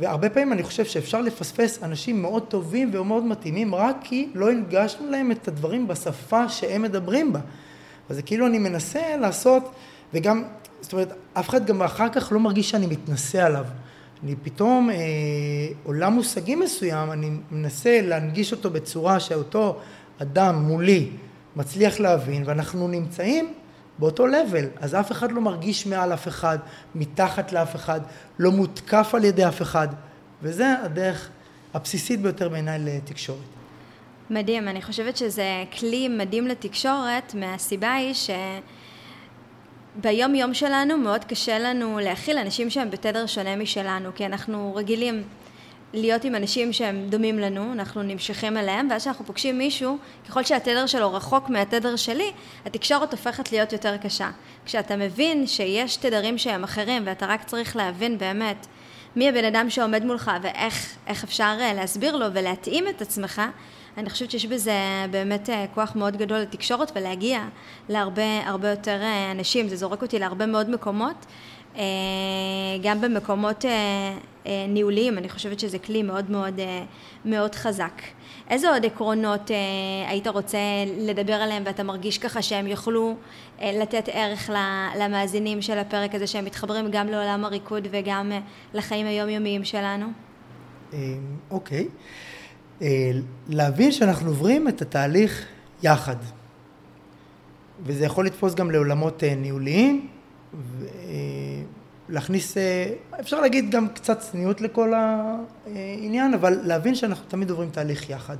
[0.00, 5.10] והרבה פעמים אני חושב שאפשר לפספס אנשים מאוד טובים ומאוד מתאימים רק כי לא הנגשנו
[5.10, 7.40] להם את הדברים בשפה שהם מדברים בה.
[8.08, 9.70] אז זה כאילו אני מנסה לעשות,
[10.14, 10.42] וגם,
[10.80, 13.64] זאת אומרת, אף אחד גם אחר כך לא מרגיש שאני מתנשא עליו.
[14.24, 14.96] אני פתאום, אה,
[15.84, 19.80] עולם מושגים מסוים, אני מנסה להנגיש אותו בצורה שאותו
[20.18, 21.10] אדם מולי
[21.56, 23.52] מצליח להבין, ואנחנו נמצאים
[23.98, 26.58] באותו לבל, אז אף אחד לא מרגיש מעל אף אחד,
[26.94, 28.00] מתחת לאף אחד,
[28.38, 29.88] לא מותקף על ידי אף אחד,
[30.42, 31.28] וזה הדרך
[31.74, 33.38] הבסיסית ביותר בעיניי לתקשורת.
[34.30, 38.14] מדהים, אני חושבת שזה כלי מדהים לתקשורת, מהסיבה היא
[40.00, 45.22] שביום יום שלנו מאוד קשה לנו להכיל אנשים שהם בתדר שונה משלנו, כי אנחנו רגילים
[45.94, 50.86] להיות עם אנשים שהם דומים לנו, אנחנו נמשכים אליהם, ואז כשאנחנו פוגשים מישהו, ככל שהתדר
[50.86, 52.32] שלו רחוק מהתדר שלי,
[52.66, 54.30] התקשורת הופכת להיות יותר קשה.
[54.66, 58.66] כשאתה מבין שיש תדרים שהם אחרים, ואתה רק צריך להבין באמת
[59.16, 63.42] מי הבן אדם שעומד מולך ואיך אפשר אה, להסביר לו ולהתאים את עצמך,
[63.96, 64.72] אני חושבת שיש בזה
[65.10, 67.44] באמת אה, כוח מאוד גדול לתקשורת ולהגיע
[67.88, 69.68] להרבה הרבה יותר אה, אנשים.
[69.68, 71.26] זה זורק אותי להרבה מאוד מקומות.
[71.76, 71.82] אה,
[72.82, 73.70] גם במקומות אה,
[74.46, 76.60] אה, ניהוליים, אני חושבת שזה כלי מאוד מאוד,
[77.24, 78.02] מאוד חזק.
[78.50, 79.50] איזה עוד עקרונות
[80.08, 80.58] היית רוצה
[80.98, 83.16] לדבר עליהם ואתה מרגיש ככה שהם יוכלו
[83.62, 84.50] לתת ערך
[84.98, 88.32] למאזינים של הפרק הזה, שהם מתחברים גם לעולם הריקוד וגם
[88.74, 90.06] לחיים היומיומיים שלנו?
[91.50, 91.88] אוקיי.
[93.48, 95.46] להבין שאנחנו עוברים את התהליך
[95.82, 96.16] יחד.
[97.82, 100.08] וזה יכול לתפוס גם לעולמות ניהוליים,
[102.08, 102.86] להכניס, אה,
[103.20, 108.36] אפשר להגיד גם קצת צניעות לכל העניין, אבל להבין שאנחנו תמיד עוברים תהליך יחד.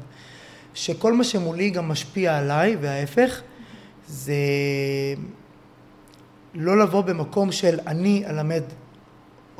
[0.74, 3.40] שכל מה שמולי גם משפיע עליי, וההפך,
[4.06, 4.34] זה
[6.54, 8.62] לא לבוא במקום של אני אלמד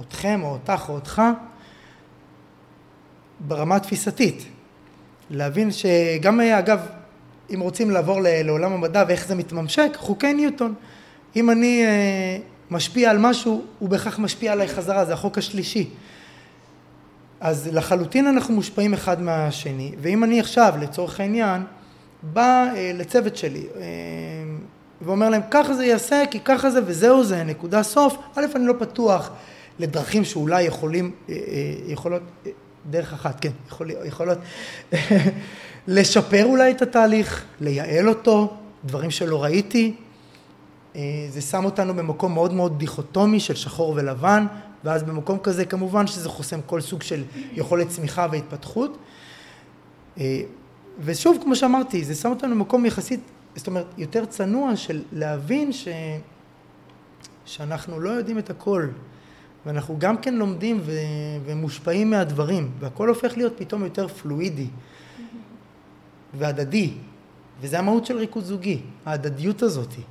[0.01, 1.23] אתכם או אותך או אותך
[3.41, 4.47] ברמה התפיסתית.
[5.31, 6.87] להבין שגם, אגב,
[7.55, 10.75] אם רוצים לעבור לעולם המדע ואיך זה מתממשק, חוקי ניוטון.
[11.37, 12.39] אם אני אה,
[12.75, 15.89] משפיע על משהו, הוא בהכרח משפיע עליי חזרה, זה החוק השלישי.
[17.41, 21.63] אז לחלוטין אנחנו מושפעים אחד מהשני, ואם אני עכשיו, לצורך העניין,
[22.23, 23.83] בא אה, לצוות שלי אה,
[25.01, 28.75] ואומר להם ככה זה יעשה, כי ככה זה וזהו זה, נקודה סוף, א', אני לא
[28.79, 29.31] פתוח
[29.79, 32.51] לדרכים שאולי יכולים, אה, אה, יכולות, אה,
[32.91, 34.39] דרך אחת, כן, יכול, יכולות
[35.89, 39.95] לשפר אולי את התהליך, לייעל אותו, דברים שלא ראיתי,
[41.29, 44.47] זה שם אותנו במקום מאוד מאוד דיכוטומי של שחור ולבן,
[44.85, 47.23] ואז במקום כזה כמובן שזה חוסם כל סוג של
[47.53, 48.99] יכולת צמיחה והתפתחות.
[50.19, 50.41] אה,
[51.01, 53.21] ושוב, כמו שאמרתי, זה שם אותנו במקום יחסית,
[53.57, 55.89] זאת אומרת, יותר צנוע של להבין ש...
[57.45, 58.89] שאנחנו לא יודעים את הכל,
[59.67, 60.93] ואנחנו גם כן לומדים ו...
[61.45, 64.69] ומושפעים מהדברים, והכל הופך להיות פתאום יותר פלואידי
[66.35, 66.93] והדדי,
[67.61, 70.03] וזה המהות של ריקוד זוגי, ההדדיות הזאתי.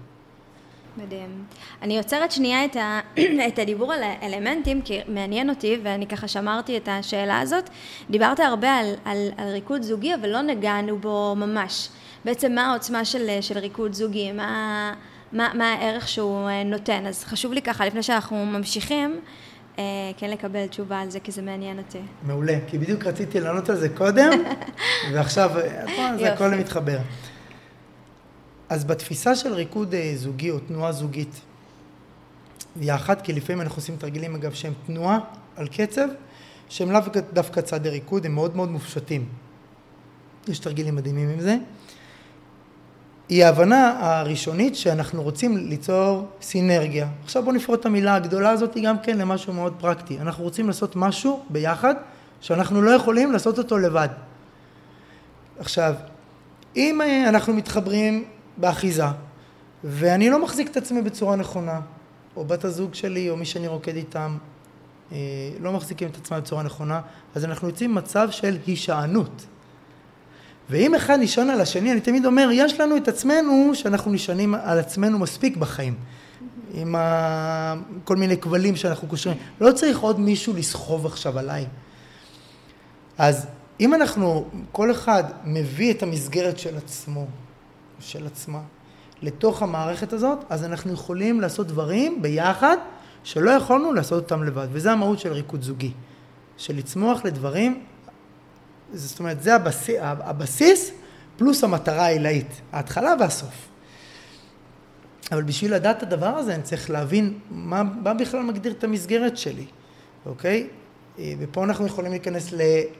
[0.97, 1.45] מדהים.
[1.81, 2.99] אני עוצרת שנייה את, ה,
[3.47, 7.69] את הדיבור על האלמנטים, כי מעניין אותי, ואני ככה שמרתי את השאלה הזאת.
[8.09, 11.89] דיברת הרבה על, על, על ריקוד זוגי, אבל לא נגענו בו ממש.
[12.25, 14.93] בעצם מה העוצמה של, של ריקוד זוגי, מה,
[15.31, 17.05] מה, מה הערך שהוא אה, נותן.
[17.07, 19.19] אז חשוב לי ככה, לפני שאנחנו ממשיכים,
[19.79, 19.83] אה,
[20.17, 21.99] כן לקבל תשובה על זה, כי זה מעניין אותי.
[22.23, 24.31] מעולה, כי בדיוק רציתי לענות על זה קודם,
[25.13, 26.97] ועכשיו אה, זה הכל מתחבר.
[28.73, 31.41] אז בתפיסה של ריקוד אה, זוגי או תנועה זוגית
[32.81, 35.19] יחד, כי לפעמים אנחנו עושים תרגילים אגב שהם תנועה
[35.55, 36.07] על קצב,
[36.69, 37.01] שהם לאו
[37.33, 39.25] דווקא צעדי ריקוד, הם מאוד מאוד מופשטים.
[40.47, 41.57] יש תרגילים מדהימים עם זה.
[43.29, 47.07] היא ההבנה הראשונית שאנחנו רוצים ליצור סינרגיה.
[47.23, 50.19] עכשיו בואו נפרוט את המילה הגדולה הזאת גם כן למשהו מאוד פרקטי.
[50.19, 51.95] אנחנו רוצים לעשות משהו ביחד
[52.41, 54.09] שאנחנו לא יכולים לעשות אותו לבד.
[55.59, 55.93] עכשיו,
[56.75, 58.23] אם אה, אנחנו מתחברים
[58.57, 59.05] באחיזה,
[59.83, 61.79] ואני לא מחזיק את עצמי בצורה נכונה,
[62.35, 64.37] או בת הזוג שלי, או מי שאני רוקד איתם,
[65.11, 65.17] אה,
[65.59, 67.01] לא מחזיקים את עצמם בצורה נכונה,
[67.35, 69.45] אז אנחנו יוצאים ממצב של הישענות.
[70.69, 74.79] ואם אחד נשען על השני, אני תמיד אומר, יש לנו את עצמנו שאנחנו נשענים על
[74.79, 75.95] עצמנו מספיק בחיים.
[76.73, 77.75] עם ה...
[78.03, 79.37] כל מיני כבלים שאנחנו קושרים.
[79.61, 81.65] לא צריך עוד מישהו לסחוב עכשיו עליי.
[83.17, 83.47] אז
[83.79, 87.25] אם אנחנו, כל אחד מביא את המסגרת של עצמו,
[88.07, 88.61] של עצמה,
[89.21, 92.77] לתוך המערכת הזאת, אז אנחנו יכולים לעשות דברים ביחד
[93.23, 95.91] שלא יכולנו לעשות אותם לבד, וזה המהות של ריקוד זוגי,
[96.57, 97.83] של לצמוח לדברים,
[98.93, 100.91] זאת אומרת זה הבסיס, הבסיס
[101.37, 103.67] פלוס המטרה העילאית, ההתחלה והסוף.
[105.31, 109.37] אבל בשביל לדעת את הדבר הזה אני צריך להבין מה, מה בכלל מגדיר את המסגרת
[109.37, 109.65] שלי,
[110.25, 110.67] אוקיי?
[111.19, 112.53] אה, ופה אנחנו יכולים להיכנס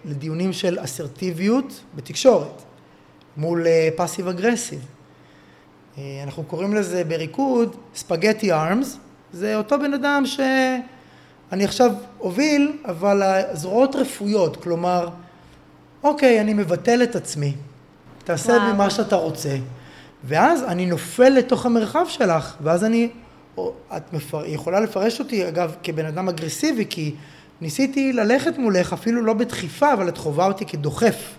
[0.06, 2.62] לדיונים של אסרטיביות בתקשורת
[3.38, 4.86] מול פאסיב אגרסיב.
[5.98, 8.98] אה, אנחנו קוראים לזה בריקוד ספגטי ארמס,
[9.34, 15.10] זה אותו בן אדם שאני עכשיו אוביל, אבל הזרועות רפויות, כלומר,
[16.04, 17.54] אוקיי, אני מבטל את עצמי,
[18.24, 19.56] תעשה בי מה שאתה רוצה,
[20.24, 23.10] ואז אני נופל לתוך המרחב שלך, ואז אני,
[23.98, 27.16] את מפר, יכולה לפרש אותי, אגב, כבן אדם אגרסיבי, כי
[27.62, 31.36] ניסיתי ללכת מולך, אפילו לא בדחיפה, אבל את חווה אותי כדוחף.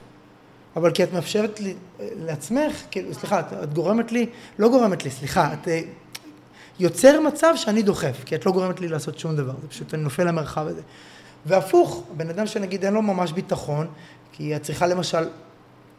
[0.77, 4.27] אבל כי את מאפשרת לי, לעצמך, כאילו, סליחה, את, את גורמת לי,
[4.59, 5.81] לא גורמת לי, סליחה, את אה,
[6.79, 10.03] יוצר מצב שאני דוחף, כי את לא גורמת לי לעשות שום דבר, זה פשוט, אני
[10.03, 10.81] נופל למרחב הזה.
[11.47, 13.87] והפוך, בן אדם שנגיד אין לו ממש ביטחון,
[14.33, 15.29] כי את צריכה למשל,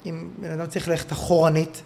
[0.06, 1.82] אם בן אדם צריך ללכת אחורנית,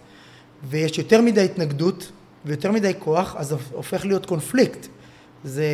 [0.68, 2.12] ויש יותר מדי התנגדות
[2.44, 4.86] ויותר מדי כוח, אז הופך להיות קונפליקט.
[5.44, 5.64] זה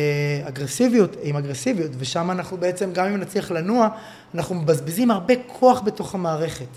[0.43, 3.87] אגרסיביות עם אגרסיביות, ושם אנחנו בעצם, גם אם נצליח לנוע,
[4.35, 6.67] אנחנו מבזבזים הרבה כוח בתוך המערכת.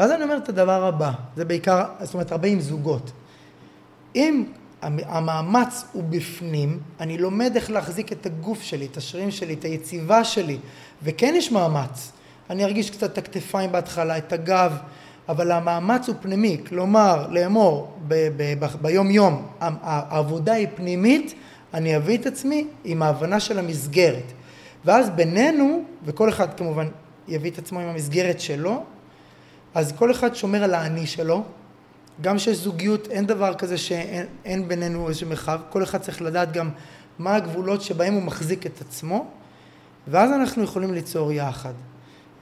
[0.00, 3.12] ואז אני אומר את הדבר הבא, זה בעיקר, זאת אומרת, הרבה עם זוגות.
[4.16, 4.44] אם
[4.82, 10.24] המאמץ הוא בפנים, אני לומד איך להחזיק את הגוף שלי, את השרירים שלי, את היציבה
[10.24, 10.58] שלי,
[11.02, 12.12] וכן יש מאמץ.
[12.50, 14.76] אני ארגיש קצת את הכתפיים בהתחלה, את הגב,
[15.28, 21.34] אבל המאמץ הוא פנימי, כלומר לאמור ב- ב- ב- ביום יום העבודה היא פנימית,
[21.74, 24.32] אני אביא את עצמי עם ההבנה של המסגרת
[24.84, 26.88] ואז בינינו, וכל אחד כמובן
[27.28, 28.82] יביא את עצמו עם המסגרת שלו,
[29.74, 31.44] אז כל אחד שומר על האני שלו,
[32.20, 36.70] גם שיש זוגיות אין דבר כזה שאין בינינו איזה מרחב, כל אחד צריך לדעת גם
[37.18, 39.26] מה הגבולות שבהם הוא מחזיק את עצמו
[40.08, 41.72] ואז אנחנו יכולים ליצור יחד.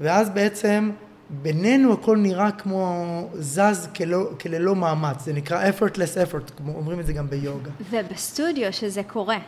[0.00, 0.90] ואז בעצם
[1.30, 3.04] בינינו הכל נראה כמו
[3.34, 7.70] זז כלא, כללא מאמץ, זה נקרא effortless effort, כמו אומרים את זה גם ביוגה.
[7.90, 9.38] ובסטודיו שזה קורה,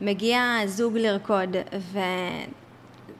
[0.00, 1.56] מגיע זוג לרקוד,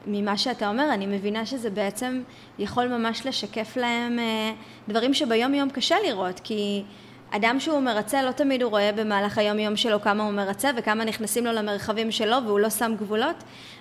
[0.07, 2.21] וממה שאתה אומר, אני מבינה שזה בעצם
[2.59, 4.51] יכול ממש לשקף להם אה,
[4.87, 6.83] דברים שביום יום קשה לראות, כי
[7.31, 11.05] אדם שהוא מרצה, לא תמיד הוא רואה במהלך היום יום שלו כמה הוא מרצה וכמה
[11.05, 13.35] נכנסים לו למרחבים שלו והוא לא שם גבולות.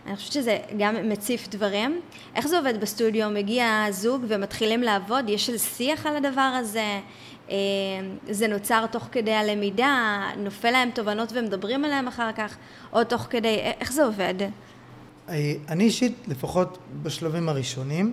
[0.06, 2.00] אני חושבת שזה גם מציף דברים.
[2.34, 3.30] איך זה עובד בסטודיו?
[3.30, 7.00] מגיע זוג ומתחילים לעבוד, יש איזה שיח על הדבר הזה,
[7.50, 7.56] אה,
[8.30, 12.56] זה נוצר תוך כדי הלמידה, נופל להם תובנות ומדברים עליהם אחר כך,
[12.92, 14.34] או תוך כדי, איך זה עובד?
[15.30, 18.12] אה, אני אישית, לפחות בשלבים הראשונים,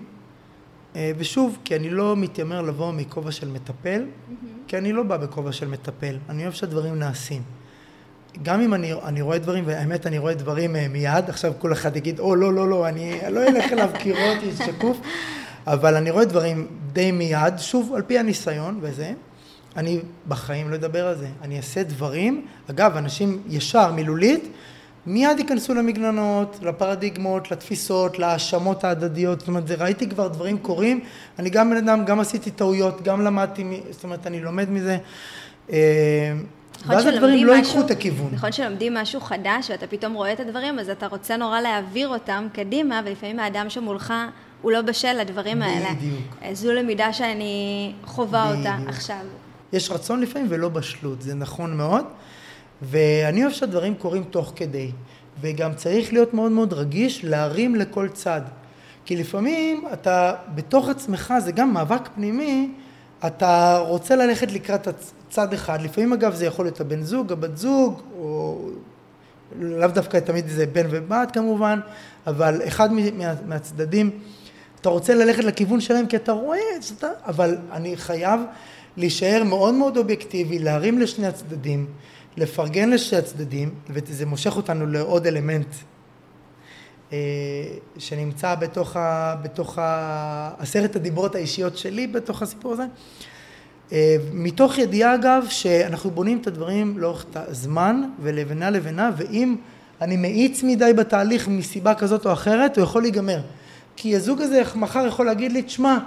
[0.95, 4.47] אה, ושוב, כי אני לא מתיימר לבוא מכובע של מטפל, mm-hmm.
[4.67, 7.41] כי אני לא בא בכובע של מטפל, אני אוהב שהדברים נעשים.
[8.43, 11.95] גם אם אני, אני רואה דברים, והאמת אני רואה דברים uh, מיד, עכשיו כל אחד
[11.95, 14.97] יגיד, או oh, לא, לא, לא, אני לא אלך אליו קירות, יש שקוף,
[15.67, 19.13] אבל אני רואה דברים די מיד, שוב, על פי הניסיון וזה,
[19.77, 24.51] אני בחיים לא אדבר על זה, אני אעשה דברים, אגב, אנשים ישר, מילולית,
[25.07, 30.99] מיד ייכנסו למגננות, לפרדיגמות, לתפיסות, להאשמות ההדדיות, זאת אומרת, ראיתי כבר דברים קורים,
[31.39, 34.97] אני גם בן אדם, גם עשיתי טעויות, גם למדתי, זאת אומרת, אני לומד מזה.
[35.71, 36.33] אה,
[36.81, 38.29] נכון ואז הדברים לא ייקחו את הכיוון.
[38.33, 42.47] נכון שלומדים משהו חדש ואתה פתאום רואה את הדברים, אז אתה רוצה נורא להעביר אותם
[42.53, 44.13] קדימה, ולפעמים האדם שמולך
[44.61, 45.93] הוא לא בשל לדברים האלה.
[45.93, 46.21] בדיוק.
[46.53, 48.53] זו למידה שאני חווה.
[48.55, 49.19] אותה עכשיו.
[49.73, 52.05] יש רצון לפעמים ולא בשלות, זה נכון מאוד.
[52.81, 54.91] ואני אוהב שהדברים קורים תוך כדי,
[55.41, 58.41] וגם צריך להיות מאוד מאוד רגיש להרים לכל צד.
[59.05, 62.71] כי לפעמים אתה בתוך עצמך, זה גם מאבק פנימי,
[63.27, 64.87] אתה רוצה ללכת לקראת
[65.29, 68.59] צד אחד, לפעמים אגב זה יכול להיות הבן זוג, הבת זוג, או
[69.59, 71.79] לאו דווקא תמיד זה בן ובת כמובן,
[72.27, 73.01] אבל אחד מה,
[73.47, 74.11] מהצדדים,
[74.81, 78.39] אתה רוצה ללכת לכיוון שלהם כי אתה רואה, שאתה, אבל אני חייב
[78.97, 81.87] להישאר מאוד מאוד אובייקטיבי, להרים לשני הצדדים,
[82.37, 85.75] לפרגן לשני הצדדים, וזה מושך אותנו לעוד אלמנט
[87.13, 87.17] אה,
[87.97, 92.85] שנמצא בתוך, ה, בתוך ה, עשרת הדיברות האישיות שלי בתוך הסיפור הזה.
[93.91, 99.55] אה, מתוך ידיעה אגב שאנחנו בונים את הדברים לאורך הזמן ולבנה לבנה ואם
[100.01, 103.39] אני מאיץ מדי בתהליך מסיבה כזאת או אחרת הוא יכול להיגמר
[103.95, 105.97] כי הזוג הזה מחר יכול להגיד לי תשמע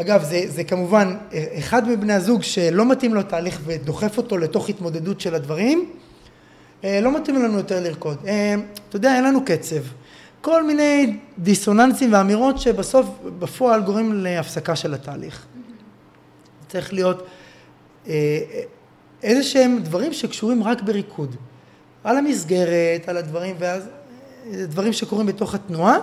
[0.00, 1.16] אגב, זה, זה כמובן
[1.58, 5.90] אחד מבני הזוג שלא מתאים לו תהליך ודוחף אותו לתוך התמודדות של הדברים,
[6.84, 8.16] אה, לא מתאים לנו יותר לרקוד.
[8.26, 8.54] אה,
[8.88, 9.80] אתה יודע, אין לנו קצב.
[10.40, 13.06] כל מיני דיסוננסים ואמירות שבסוף
[13.38, 15.46] בפועל גורמים להפסקה של התהליך.
[16.68, 17.26] צריך להיות
[18.08, 18.38] אה,
[19.22, 21.36] איזה שהם דברים שקשורים רק בריקוד.
[22.04, 23.82] על המסגרת, על הדברים, ואז
[24.46, 26.00] אה, דברים שקורים בתוך התנועה, אה,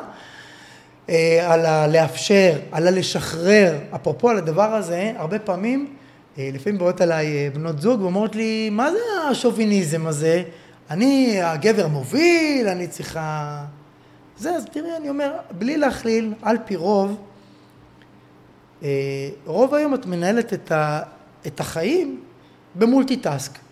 [1.41, 3.77] על הלאפשר, על הלשחרר.
[3.95, 5.95] אפרופו על הדבר הזה, הרבה פעמים,
[6.37, 10.43] לפעמים באות אליי בנות זוג ואומרות לי, מה זה השוביניזם הזה?
[10.89, 13.63] אני הגבר מוביל, אני צריכה...
[14.37, 17.17] זה, אז תראי, אני אומר, בלי להכליל, על פי רוב,
[19.45, 21.01] רוב היום את מנהלת את, ה,
[21.47, 22.21] את החיים
[22.75, 23.64] ב multitask.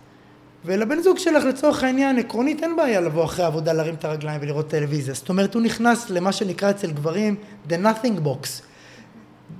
[0.64, 4.68] ולבן זוג שלך לצורך העניין עקרונית אין בעיה לבוא אחרי העבודה להרים את הרגליים ולראות
[4.68, 5.14] טלוויזיה.
[5.14, 7.36] זאת אומרת הוא נכנס למה שנקרא אצל גברים
[7.68, 8.48] the nothing box.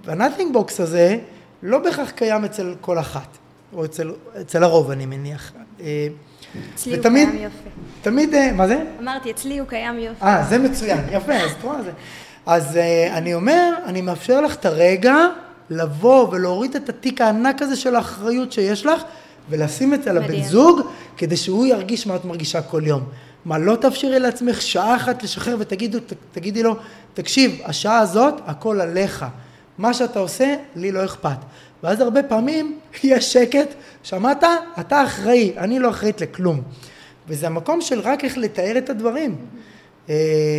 [0.05, 1.19] וה-nothing box הזה
[1.63, 3.29] לא בהכרח קיים אצל כל אחת,
[3.73, 5.53] או אצל, אצל הרוב אני מניח.
[5.81, 6.09] אה,
[6.75, 7.69] אצלי ותמיד, הוא קיים יופי.
[8.03, 8.85] תמיד, אה, מה זה?
[9.01, 10.25] אמרתי, אצלי הוא קיים יופי.
[10.25, 11.91] אה, זה מצוין, יפה, אז את רואה זה.
[12.47, 15.17] אז אה, אני אומר, אני מאפשר לך את הרגע
[15.71, 19.03] לבוא ולהוריד את התיק הענק הזה של האחריות שיש לך
[19.51, 20.81] ולשים את זה לבן זוג
[21.17, 23.03] כדי שהוא ירגיש מה את מרגישה כל יום.
[23.45, 26.77] מה, לא תאפשרי לעצמך שעה אחת לשחרר ותגידי לו,
[27.15, 29.25] תקשיב, השעה הזאת, הכל עליך.
[29.79, 31.37] מה שאתה עושה, לי לא אכפת.
[31.83, 33.69] ואז הרבה פעמים יש שקט,
[34.03, 34.45] שמעת?
[34.81, 36.61] אתה אחראי, אני לא אחראית לכלום.
[37.29, 39.31] וזה המקום של רק איך לתאר את הדברים.
[39.31, 39.37] אה,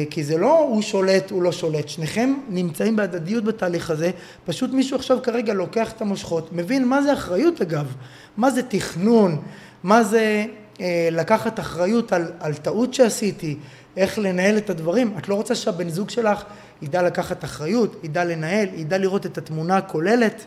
[0.10, 4.12] כי זה לא הוא שולט, הוא לא שולט, שניכם נמצאים בהדדיות בתהליך הזה,
[4.46, 7.96] פשוט מישהו עכשיו כרגע לוקח את המושכות, מבין מה זה אחריות אגב,
[8.38, 9.42] מה זה תכנון,
[9.84, 10.46] מה זה
[10.82, 13.58] אה, לקחת אחריות על, על טעות שעשיתי,
[13.98, 16.44] איך לנהל את הדברים, את לא רוצה שהבן זוג שלך
[16.82, 20.46] ידע לקחת אחריות, ידע לנהל, ידע לראות את התמונה הכוללת,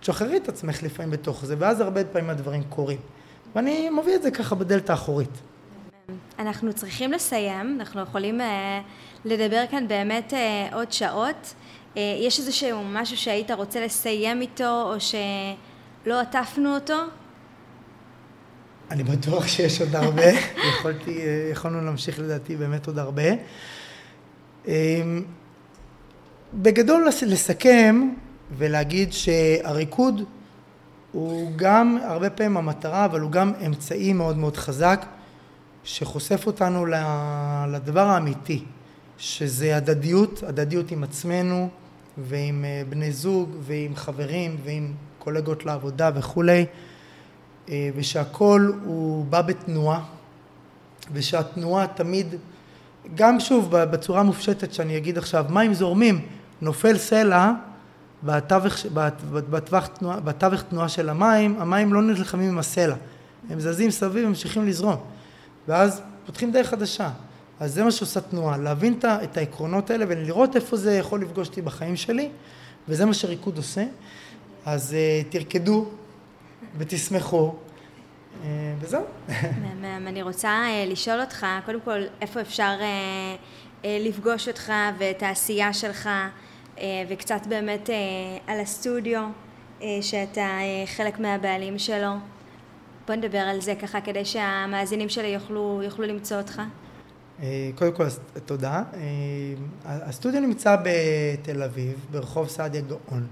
[0.00, 2.98] תשחררי את עצמך לפעמים בתוך זה, ואז הרבה פעמים הדברים קורים.
[3.54, 5.30] ואני מביא את זה ככה בדלת האחורית.
[6.38, 8.44] אנחנו צריכים לסיים, אנחנו יכולים uh,
[9.24, 11.54] לדבר כאן באמת uh, עוד שעות.
[11.94, 16.94] Uh, יש איזשהו משהו שהיית רוצה לסיים איתו, או שלא עטפנו אותו?
[18.90, 20.30] אני בטוח שיש עוד הרבה,
[20.70, 21.18] יכולתי,
[21.52, 23.22] יכולנו להמשיך לדעתי באמת עוד הרבה.
[26.54, 28.10] בגדול לסכם
[28.58, 30.24] ולהגיד שהריקוד
[31.12, 35.06] הוא גם הרבה פעמים המטרה, אבל הוא גם אמצעי מאוד מאוד חזק
[35.86, 36.86] שחושף אותנו
[37.68, 38.64] לדבר האמיתי,
[39.18, 41.68] שזה הדדיות, הדדיות עם עצמנו
[42.18, 46.66] ועם אה, בני זוג ועם חברים ועם קולגות לעבודה וכולי,
[47.68, 50.04] אה, ושהכל הוא בא בתנועה,
[51.12, 52.34] ושהתנועה תמיד,
[53.14, 56.26] גם שוב בצורה מופשטת שאני אגיד עכשיו, מים זורמים,
[56.60, 57.52] נופל סלע
[58.22, 58.74] בתווך,
[59.50, 62.94] בתווך, תנועה, בתווך תנועה של המים, המים לא נלחמים עם הסלע,
[63.50, 65.15] הם זזים סביב וממשיכים לזרום.
[65.68, 67.10] ואז פותחים דרך חדשה.
[67.60, 71.62] אז זה מה שעושה תנועה, להבין את העקרונות האלה ולראות איפה זה יכול לפגוש אותי
[71.62, 72.28] בחיים שלי,
[72.88, 73.84] וזה מה שריקוד עושה.
[74.66, 75.86] אז uh, תרקדו
[76.78, 77.54] ותשמחו,
[78.42, 78.46] uh,
[78.80, 79.04] וזהו.
[80.06, 82.82] אני רוצה uh, לשאול אותך, קודם כל, איפה אפשר uh,
[83.82, 86.08] uh, לפגוש אותך ואת העשייה שלך,
[86.76, 87.92] uh, וקצת באמת uh,
[88.50, 89.22] על הסטודיו,
[89.80, 92.10] uh, שאתה uh, חלק מהבעלים שלו.
[93.06, 96.62] בוא נדבר על זה ככה כדי שהמאזינים שלי יוכלו, יוכלו למצוא אותך.
[97.42, 98.04] אה, קודם כל,
[98.44, 98.82] תודה.
[98.94, 99.00] אה,
[99.84, 103.26] הסטודיו נמצא בתל אביב, ברחוב סעדיה גאון,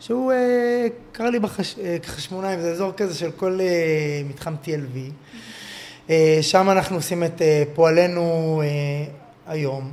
[0.00, 3.60] שהוא אה, קרא לי בחשמונאים, זה אזור כזה של כל
[4.28, 4.98] מתחם TLV.
[6.42, 7.42] שם אנחנו עושים את
[7.74, 8.62] פועלנו
[9.46, 9.92] היום.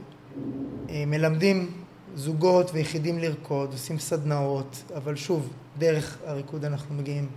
[1.08, 1.72] מלמדים
[2.16, 7.28] זוגות ויחידים לרקוד, עושים סדנאות, אבל שוב, דרך הריקוד אנחנו מגיעים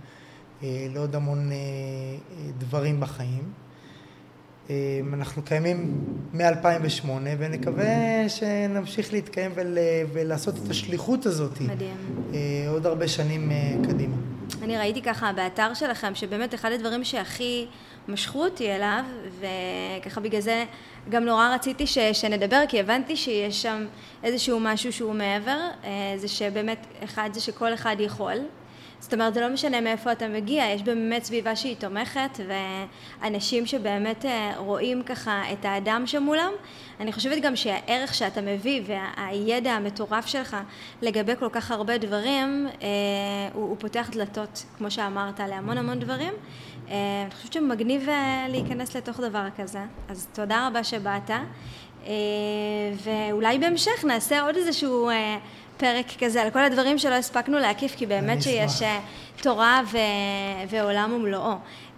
[0.63, 3.53] לעוד המון אה, אה, דברים בחיים.
[5.13, 7.07] אנחנו קיימים מ-2008
[7.37, 9.77] ונקווה שנמשיך להתקיים ול,
[10.13, 11.95] ולעשות את השליחות הזאת מדהים.
[12.67, 13.51] עוד הרבה שנים
[13.83, 14.15] קדימה.
[14.63, 17.67] אני ראיתי ככה באתר שלכם שבאמת אחד הדברים שהכי
[18.07, 19.03] משכו אותי אליו
[19.39, 20.65] וככה בגלל זה
[21.09, 23.85] גם נורא רציתי ש, שנדבר כי הבנתי שיש שם
[24.23, 25.59] איזשהו משהו שהוא מעבר
[26.17, 28.37] זה שבאמת אחד זה שכל אחד יכול
[28.99, 32.39] זאת אומרת, זה לא משנה מאיפה אתה מגיע, יש באמת סביבה שהיא תומכת,
[33.21, 36.51] ואנשים שבאמת אה, רואים ככה את האדם שמולם.
[36.99, 40.57] אני חושבת גם שהערך שאתה מביא והידע המטורף שלך
[41.01, 42.87] לגבי כל כך הרבה דברים, אה,
[43.53, 46.33] הוא, הוא פותח דלתות, כמו שאמרת, להמון המון דברים.
[46.89, 48.09] אה, אני חושבת שמגניב
[48.49, 51.31] להיכנס לתוך דבר כזה, אז תודה רבה שבאת.
[53.03, 55.09] ואולי בהמשך נעשה עוד איזשהו
[55.79, 58.99] פרק כזה על כל הדברים שלא הספקנו להקיף, כי באמת שיש אה,
[59.41, 59.97] תורה ו...
[60.69, 61.53] ועולם ומלואו.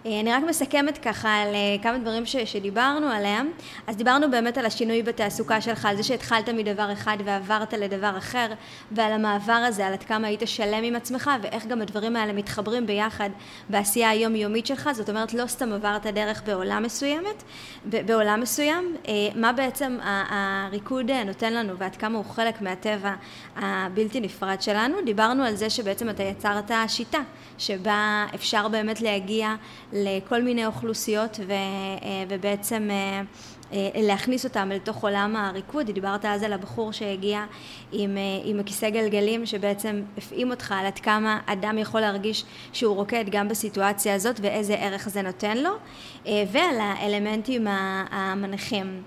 [0.06, 3.50] אה, אני רק מסכמת ככה על אה, כמה דברים ש, שדיברנו עליהם.
[3.86, 8.46] אז דיברנו באמת על השינוי בתעסוקה שלך, על זה שהתחלת מדבר אחד ועברת לדבר אחר,
[8.92, 12.86] ועל המעבר הזה, על עד כמה היית שלם עם עצמך, ואיך גם הדברים האלה מתחברים
[12.86, 13.30] ביחד
[13.68, 14.90] בעשייה היומיומית שלך.
[14.92, 17.42] זאת אומרת, לא סתם עברת דרך בעולם מסוימת,
[17.84, 18.96] בעולם מסוים.
[19.08, 23.14] אה, מה בעצם הריקוד נותן לנו, ועד כמה הוא חלק מהטבע
[23.56, 24.96] הבלתי נפרד שלנו.
[25.04, 27.20] דיברנו על זה שבעצם אתה יצרת שיטה,
[27.58, 29.54] שבה אפשר באמת להגיע
[29.92, 33.22] לכל מיני אוכלוסיות ו, אה, ובעצם אה,
[33.94, 35.90] להכניס אותם לתוך עולם הריקוד.
[35.90, 37.44] דיברת אז על הבחור שהגיע
[37.92, 43.24] עם, עם הכיסא גלגלים שבעצם הפעים אותך על עד כמה אדם יכול להרגיש שהוא רוקד
[43.30, 45.70] גם בסיטואציה הזאת ואיזה ערך זה נותן לו
[46.26, 47.66] ועל האלמנטים
[48.10, 49.02] המנחים.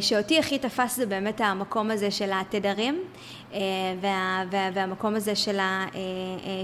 [0.00, 3.02] שאותי הכי תפס זה באמת המקום הזה של התדרים
[4.00, 5.86] וה, וה, והמקום הזה של, ה,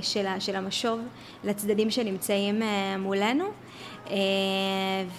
[0.03, 1.01] של, ה, של המשוב
[1.45, 2.62] לצדדים שנמצאים
[2.99, 3.45] מולנו.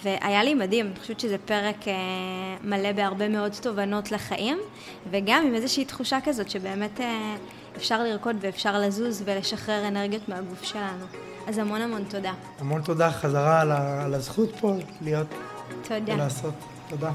[0.02, 1.76] והיה לי מדהים, אני חושבת שזה פרק
[2.62, 4.58] מלא בהרבה מאוד תובנות לחיים
[5.10, 7.00] וגם עם איזושהי תחושה כזאת שבאמת
[7.76, 11.04] אפשר לרקוד ואפשר לזוז ולשחרר אנרגיות מהגוף שלנו.
[11.48, 12.32] אז המון המון תודה.
[12.58, 13.60] המון תודה חזרה
[14.04, 15.26] על הזכות פה להיות
[15.88, 16.14] תודה.
[16.14, 16.54] ולעשות.
[16.88, 17.10] תודה.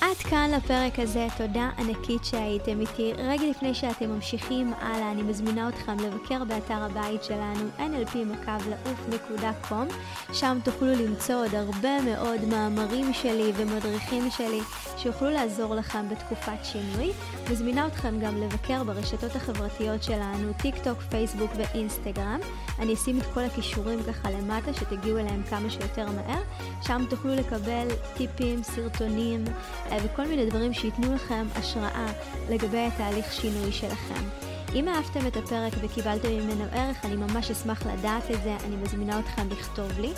[0.00, 3.12] עד כאן לפרק הזה, תודה ענקית שהייתם איתי.
[3.18, 9.72] רגע לפני שאתם ממשיכים הלאה, אני מזמינה אתכם לבקר באתר הבית שלנו, nlp.com,
[10.32, 14.60] שם תוכלו למצוא עוד הרבה מאוד מאמרים שלי ומדריכים שלי
[14.96, 17.12] שיוכלו לעזור לכם בתקופת שינוי.
[17.50, 22.40] מזמינה אתכם גם לבקר ברשתות החברתיות שלנו, טיק טוק, פייסבוק ואינסטגרם.
[22.78, 26.42] אני אשים את כל הכישורים ככה למטה, שתגיעו אליהם כמה שיותר מהר.
[26.82, 29.44] שם תוכלו לקבל טיפים, סרטונים.
[30.04, 32.06] וכל מיני דברים שייתנו לכם השראה
[32.50, 34.24] לגבי התהליך שינוי שלכם.
[34.74, 39.20] אם אהבתם את הפרק וקיבלתם ממנו ערך, אני ממש אשמח לדעת את זה, אני מזמינה
[39.20, 40.12] אתכם לכתוב לי.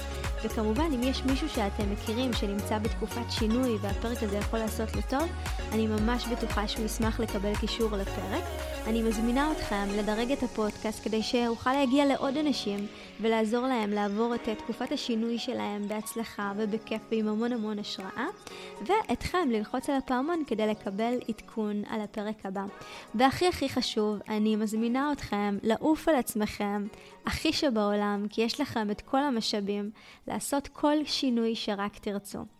[0.44, 5.28] וכמובן, אם יש מישהו שאתם מכירים שנמצא בתקופת שינוי והפרק הזה יכול לעשות לו טוב,
[5.72, 8.44] אני ממש בטוחה שהוא ישמח לקבל קישור לפרק.
[8.86, 12.86] אני מזמינה אתכם לדרג את הפודקאסט כדי שאוכל להגיע לעוד אנשים
[13.20, 18.26] ולעזור להם לעבור את תקופת השינוי שלהם בהצלחה ובכיף ועם המון המון השראה,
[18.86, 22.64] ואתכם ללחוץ על הפעמון כדי לקבל עדכון על הפרק הבא.
[23.14, 26.86] והכי הכי חשוב, אני מזמינה אתכם לעוף על עצמכם
[27.26, 29.90] הכי שבעולם, כי יש לכם את כל המשאבים
[30.28, 32.59] לעשות כל שינוי שרק תרצו.